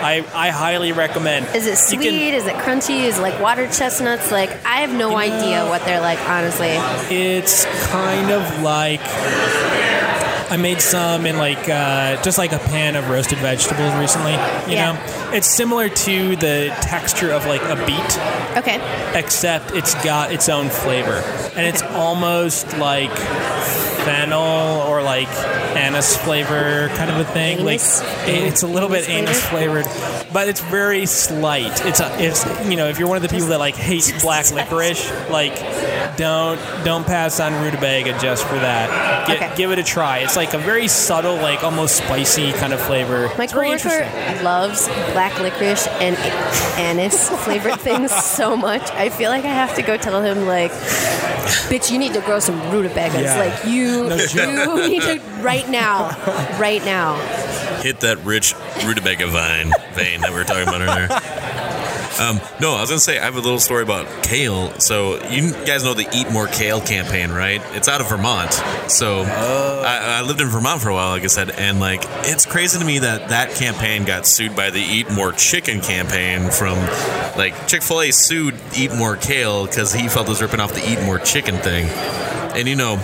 I 0.04 0.24
I 0.34 0.50
highly 0.50 0.92
recommend. 0.92 1.46
Is 1.54 1.66
it 1.66 1.76
sweet? 1.78 2.00
can- 2.02 2.14
is 2.34 2.46
it 2.46 2.54
crunchy? 2.56 3.04
Is 3.04 3.18
it 3.18 3.22
like 3.22 3.38
water 3.40 3.66
chestnuts? 3.68 4.30
Like 4.32 4.50
I 4.64 4.76
have 4.80 4.92
no 4.92 5.16
idea 5.16 5.64
what 5.66 5.84
they're 5.84 6.00
like, 6.00 6.18
honestly. 6.28 6.70
It's 7.14 7.64
kind 7.90 8.30
of 8.30 8.62
like 8.62 9.00
I 10.50 10.58
made 10.58 10.82
some 10.82 11.24
in 11.24 11.38
like 11.38 11.66
uh, 11.68 12.22
just 12.22 12.36
like 12.36 12.52
a 12.52 12.58
pan 12.58 12.94
of 12.96 13.08
roasted 13.08 13.38
vegetables 13.38 13.94
recently. 13.94 14.32
You 14.32 14.76
Yeah. 14.76 14.92
know, 14.92 15.32
it's 15.32 15.46
similar 15.48 15.88
to 15.88 16.36
the 16.36 16.68
texture 16.82 17.30
of 17.30 17.46
like 17.46 17.62
a 17.62 17.76
beet, 17.86 18.18
Okay. 18.58 18.78
except 19.18 19.70
it's 19.72 19.94
got 20.04 20.30
its 20.30 20.50
own 20.50 20.68
flavor, 20.68 21.22
and 21.54 21.66
it's 21.66 21.82
almost 21.82 22.76
like 22.78 23.10
fennel 24.04 24.82
or 24.88 25.02
like 25.02 25.28
anise 25.76 26.16
flavor 26.16 26.88
kind 26.96 27.10
of 27.10 27.18
a 27.18 27.24
thing. 27.24 27.60
Anise? 27.60 28.00
Like 28.00 28.28
it's 28.28 28.62
a 28.62 28.66
little 28.66 28.88
bit 28.88 29.08
Anise 29.08 29.44
flavored, 29.46 29.86
but 30.32 30.48
it's 30.48 30.60
very 30.60 31.06
slight. 31.06 31.84
It's 31.84 32.00
a, 32.00 32.22
it's 32.22 32.44
you 32.68 32.76
know 32.76 32.88
if 32.88 32.98
you're 32.98 33.08
one 33.08 33.16
of 33.16 33.22
the 33.22 33.28
people 33.28 33.48
that 33.48 33.58
like 33.60 33.74
hate 33.76 34.12
black 34.22 34.50
licorice, 34.50 35.10
like 35.30 35.54
don't 36.16 36.58
don't 36.84 37.06
pass 37.06 37.38
on 37.40 37.52
rutabaga 37.62 38.18
just 38.18 38.44
for 38.46 38.56
that. 38.56 39.26
Get, 39.26 39.32
Okay. 39.42 39.52
Give 39.56 39.70
it 39.72 39.78
a 39.78 39.82
try. 39.82 40.18
It's 40.18 40.36
like 40.36 40.54
a 40.54 40.58
very 40.58 40.88
subtle, 40.88 41.36
like 41.36 41.64
almost 41.64 41.96
spicy 41.96 42.52
kind 42.52 42.72
of 42.72 42.80
flavor. 42.80 43.30
My 43.38 43.44
it's 43.44 43.52
coworker 43.52 44.42
loves 44.42 44.86
black 45.12 45.38
licorice 45.40 45.86
and 45.86 46.16
anise 46.78 47.28
flavored 47.44 47.80
things 47.80 48.12
so 48.24 48.56
much. 48.56 48.82
I 48.92 49.08
feel 49.08 49.30
like 49.30 49.44
I 49.44 49.48
have 49.48 49.74
to 49.76 49.82
go 49.82 49.96
tell 49.96 50.22
him 50.22 50.46
like, 50.46 50.70
"Bitch, 51.68 51.90
you 51.90 51.98
need 51.98 52.14
to 52.14 52.20
grow 52.20 52.38
some 52.38 52.60
rutabagas. 52.70 53.22
Yeah. 53.22 53.38
Like 53.38 53.64
you, 53.64 54.08
No 54.56 54.76
you 54.76 54.88
need 54.88 55.02
to 55.02 55.20
right 55.42 55.68
now, 55.68 56.08
right 56.58 56.84
now." 56.84 57.16
Hit 57.80 58.00
that 58.00 58.18
rich 58.24 58.54
rutabaga 58.84 59.26
vine 59.26 59.72
vein 59.94 60.20
that 60.20 60.30
we 60.30 60.36
were 60.36 60.44
talking 60.44 60.68
about 60.68 60.80
earlier. 60.80 61.08
Um, 62.20 62.40
no, 62.60 62.74
I 62.74 62.80
was 62.82 62.90
gonna 62.90 63.00
say 63.00 63.18
I 63.18 63.24
have 63.24 63.36
a 63.36 63.40
little 63.40 63.58
story 63.58 63.82
about 63.82 64.06
kale. 64.22 64.72
So 64.80 65.14
you 65.28 65.52
guys 65.64 65.82
know 65.82 65.94
the 65.94 66.06
Eat 66.12 66.30
More 66.30 66.46
Kale 66.46 66.80
campaign, 66.80 67.30
right? 67.30 67.62
It's 67.74 67.88
out 67.88 68.00
of 68.00 68.08
Vermont. 68.08 68.52
So 68.90 69.22
I, 69.22 70.18
I 70.18 70.22
lived 70.22 70.40
in 70.40 70.48
Vermont 70.48 70.82
for 70.82 70.90
a 70.90 70.94
while, 70.94 71.10
like 71.10 71.24
I 71.24 71.28
said, 71.28 71.50
and 71.50 71.80
like 71.80 72.02
it's 72.24 72.44
crazy 72.44 72.78
to 72.78 72.84
me 72.84 72.98
that 73.00 73.30
that 73.30 73.52
campaign 73.54 74.04
got 74.04 74.26
sued 74.26 74.54
by 74.54 74.70
the 74.70 74.80
Eat 74.80 75.10
More 75.10 75.32
Chicken 75.32 75.80
campaign 75.80 76.50
from 76.50 76.76
like 77.36 77.66
Chick 77.66 77.82
Fil 77.82 78.02
A 78.02 78.10
sued 78.10 78.54
Eat 78.76 78.92
More 78.94 79.16
Kale 79.16 79.66
because 79.66 79.92
he 79.94 80.08
felt 80.08 80.26
it 80.26 80.30
was 80.30 80.42
ripping 80.42 80.60
off 80.60 80.74
the 80.74 80.86
Eat 80.86 81.00
More 81.04 81.18
Chicken 81.18 81.56
thing. 81.56 81.86
And 82.54 82.68
you 82.68 82.76
know, 82.76 82.98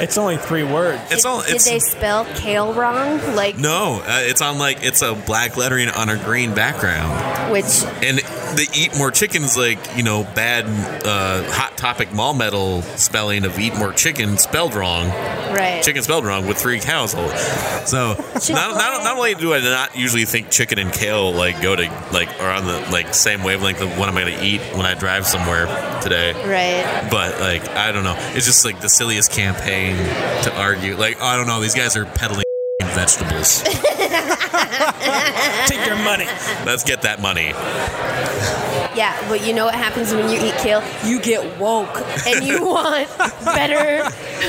It's 0.00 0.16
only 0.16 0.38
three 0.38 0.62
words. 0.64 1.00
it's 1.10 1.26
all 1.26 1.42
Did 1.42 1.60
they 1.60 1.78
spell 1.78 2.24
kale 2.36 2.72
wrong? 2.72 3.18
Like, 3.34 3.58
no, 3.58 4.00
uh, 4.02 4.20
it's 4.22 4.40
on 4.40 4.58
like 4.58 4.78
it's 4.82 5.02
a 5.02 5.14
black 5.14 5.58
lettering 5.58 5.90
on 5.90 6.08
a 6.08 6.16
green 6.16 6.54
background. 6.54 7.52
which 7.52 7.64
And 8.02 8.20
the 8.56 8.68
eat 8.74 8.96
more 8.96 9.10
chicken 9.10 9.42
is 9.42 9.56
like, 9.56 9.78
you 9.96 10.02
know, 10.02 10.24
bad 10.34 10.64
uh, 11.04 11.50
hot 11.52 11.76
topic 11.76 12.12
mall 12.12 12.34
metal 12.34 12.82
spelling 12.82 13.44
of 13.44 13.58
eat 13.58 13.76
more 13.76 13.92
chicken 13.92 14.38
spelled 14.38 14.74
wrong. 14.74 15.08
right? 15.08 15.82
Chicken 15.84 16.02
spelled 16.02 16.24
wrong 16.24 16.46
with 16.46 16.56
three 16.56 16.80
cows. 16.80 17.12
So 17.12 17.18
not, 18.52 18.74
not, 18.74 19.04
not 19.04 19.16
only 19.16 19.34
do 19.34 19.54
I 19.54 19.60
not 19.60 19.96
usually 19.96 20.24
think 20.24 20.50
chicken 20.50 20.78
and 20.78 20.92
kale 20.92 21.32
like 21.32 21.60
go 21.60 21.76
to 21.76 21.82
like 22.12 22.28
are 22.40 22.50
on 22.50 22.64
the 22.66 22.80
like 22.90 23.14
same 23.14 23.42
wavelength 23.42 23.80
of 23.80 23.98
what 23.98 24.08
am 24.08 24.14
going 24.14 24.34
to 24.34 24.44
eat 24.44 24.60
when 24.76 24.86
I 24.86 24.94
drive 24.94 25.26
somewhere 25.26 25.66
today. 26.00 26.32
Right. 26.32 27.10
But 27.10 27.40
like 27.40 27.68
I 27.68 27.92
don't 27.92 28.04
know, 28.04 28.16
it's 28.34 28.46
just 28.46 28.64
like 28.64 28.80
the 28.80 28.88
silliest 28.88 29.32
campaign 29.32 29.96
to 30.44 30.52
argue. 30.56 30.96
Like 30.96 31.20
I 31.20 31.36
don't 31.36 31.46
know, 31.46 31.60
these 31.60 31.74
guys 31.74 31.96
are 31.96 32.06
peddling 32.06 32.45
vegetables. 32.96 33.62
Take 35.68 35.86
your 35.86 35.96
money. 35.96 36.24
Let's 36.64 36.82
get 36.82 37.02
that 37.02 37.20
money. 37.20 37.52
Yeah, 38.96 39.14
but 39.28 39.46
you 39.46 39.52
know 39.52 39.66
what 39.66 39.74
happens 39.74 40.14
when 40.14 40.30
you 40.30 40.40
eat 40.40 40.54
kale? 40.54 40.82
You 41.04 41.20
get 41.20 41.60
woke 41.60 42.00
and 42.26 42.42
you 42.42 42.64
want 42.74 43.06
better 43.44 44.08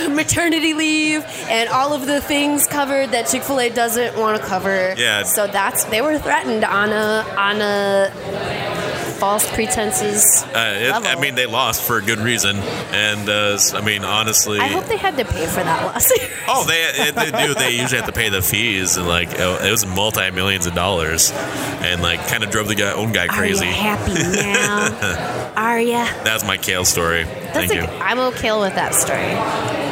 maternity 0.09 0.73
leave 0.73 1.25
and 1.49 1.67
all 1.67 1.91
of 1.91 2.05
the 2.05 2.21
things 2.21 2.65
covered 2.65 3.11
that 3.11 3.27
Chick 3.27 3.43
Fil 3.43 3.59
A 3.59 3.69
doesn't 3.69 4.17
want 4.17 4.41
to 4.41 4.47
cover. 4.47 4.95
Yeah. 4.97 5.23
So 5.23 5.47
that's 5.47 5.83
they 5.85 6.01
were 6.01 6.17
threatened 6.17 6.63
on 6.63 6.91
a 6.91 7.25
on 7.37 7.59
a 7.59 8.76
false 9.17 9.49
pretenses. 9.53 10.43
Uh, 10.43 10.73
it, 10.77 10.93
I 10.93 11.19
mean, 11.19 11.35
they 11.35 11.45
lost 11.45 11.83
for 11.83 11.97
a 11.97 12.01
good 12.01 12.19
reason, 12.19 12.57
and 12.57 13.29
uh, 13.29 13.57
I 13.73 13.81
mean, 13.81 14.03
honestly, 14.03 14.59
I 14.59 14.67
hope 14.67 14.85
they 14.85 14.97
had 14.97 15.17
to 15.17 15.25
pay 15.25 15.45
for 15.47 15.63
that 15.63 15.85
loss. 15.85 16.11
oh, 16.47 16.65
they 16.65 17.11
they 17.11 17.31
do. 17.31 17.53
They 17.53 17.71
usually 17.71 17.97
have 17.97 18.07
to 18.07 18.13
pay 18.13 18.29
the 18.29 18.41
fees, 18.41 18.97
and 18.97 19.07
like 19.07 19.29
it 19.31 19.71
was 19.71 19.85
multi 19.85 20.31
millions 20.31 20.65
of 20.65 20.73
dollars, 20.73 21.31
and 21.31 22.01
like 22.01 22.25
kind 22.27 22.43
of 22.43 22.49
drove 22.49 22.67
the 22.67 22.75
guy, 22.75 22.91
own 22.91 23.11
guy 23.11 23.27
crazy. 23.27 23.65
Are 23.65 23.69
you 23.69 23.75
happy 23.75 24.13
now? 24.13 25.53
Are 25.57 25.79
ya? 25.79 26.05
That's 26.23 26.45
my 26.45 26.57
kale 26.57 26.85
story. 26.85 27.23
That's 27.23 27.53
Thank 27.53 27.71
a, 27.71 27.75
you. 27.75 27.81
I'm 27.99 28.19
okay 28.19 28.57
with 28.57 28.75
that 28.75 28.93
story. 28.93 29.86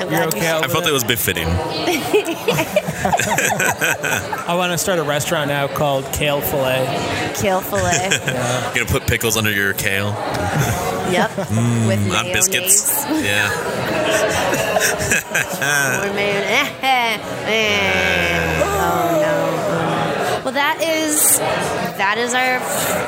I'm 0.00 0.08
glad 0.08 0.28
okay 0.28 0.40
you 0.48 0.64
I 0.64 0.68
felt 0.68 0.86
it 0.86 0.92
was 0.92 1.04
befitting. 1.04 1.46
I 4.48 4.54
want 4.56 4.72
to 4.72 4.78
start 4.78 4.98
a 4.98 5.02
restaurant 5.02 5.48
now 5.48 5.68
called 5.68 6.04
Kale 6.12 6.40
Filet. 6.40 6.86
kale 7.36 7.60
fillet. 7.60 8.10
You're 8.74 8.84
gonna 8.84 8.98
put 8.98 9.06
pickles 9.06 9.36
under 9.36 9.50
your 9.50 9.74
kale 9.74 10.08
yep. 11.10 11.30
Mm, 11.30 11.86
With 11.86 12.14
on 12.14 12.24
biscuits. 12.26 13.04
Yeah. 13.08 13.50
Or 16.02 16.12
mayonnaise. 16.14 16.70
Eh. 16.82 17.18
oh 18.64 19.18
no. 19.20 20.38
Mm. 20.38 20.44
Well, 20.44 20.54
that 20.54 20.80
is 20.82 21.38
that 22.00 22.16
is 22.16 22.32
our 22.32 22.60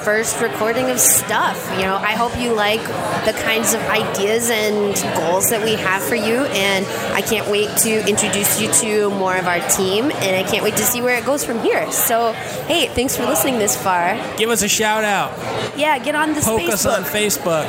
first 0.02 0.38
recording 0.42 0.90
of 0.90 1.00
stuff. 1.00 1.66
You 1.78 1.84
know, 1.84 1.96
I 1.96 2.12
hope 2.12 2.38
you 2.38 2.52
like 2.52 2.82
the 3.24 3.32
kinds 3.42 3.72
of 3.72 3.80
ideas 3.84 4.50
and 4.50 4.94
goals 5.16 5.48
that 5.48 5.64
we 5.64 5.76
have 5.76 6.02
for 6.02 6.14
you, 6.14 6.44
and 6.44 6.84
I 7.14 7.22
can't 7.22 7.50
wait 7.50 7.74
to 7.78 8.06
introduce 8.06 8.60
you 8.60 8.70
to 8.70 9.08
more 9.08 9.34
of 9.34 9.46
our 9.46 9.60
team, 9.70 10.10
and 10.12 10.36
I 10.36 10.42
can't 10.46 10.62
wait 10.62 10.76
to 10.76 10.82
see 10.82 11.00
where 11.00 11.16
it 11.16 11.24
goes 11.24 11.42
from 11.42 11.60
here. 11.60 11.90
So, 11.90 12.32
hey, 12.68 12.88
thanks 12.88 13.16
for 13.16 13.24
listening 13.24 13.58
this 13.58 13.74
far. 13.82 14.14
Give 14.36 14.50
us 14.50 14.60
a 14.60 14.68
shout 14.68 15.04
out. 15.04 15.32
Yeah, 15.74 15.98
get 15.98 16.14
on 16.14 16.34
this 16.34 16.44
Poke 16.44 16.60
Facebook. 16.60 16.72
us 16.72 16.84
on 16.84 17.04
Facebook. 17.04 17.64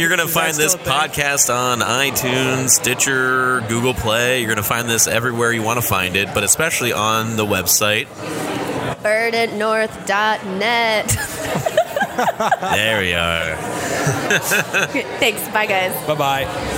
You're 0.00 0.10
gonna 0.10 0.26
find 0.26 0.56
this 0.56 0.74
a 0.74 0.78
thing? 0.78 0.92
podcast 0.92 1.54
on 1.54 1.78
iTunes, 1.78 2.70
Stitcher, 2.70 3.60
Google 3.68 3.94
Play. 3.94 4.40
You're 4.40 4.48
gonna 4.48 4.64
find 4.64 4.90
this 4.90 5.06
everywhere 5.06 5.52
you 5.52 5.62
want 5.62 5.80
to 5.80 5.86
find 5.86 6.16
it, 6.16 6.34
but 6.34 6.42
especially 6.42 6.92
on 6.92 7.36
the 7.36 7.46
website. 7.46 8.08
verdantnorth.net. 9.02 11.06
There 12.74 13.00
we 13.00 13.14
are. 13.14 13.56
Thanks. 15.20 15.48
Bye, 15.50 15.66
guys. 15.66 15.94
Bye 16.06 16.14
bye. 16.14 16.74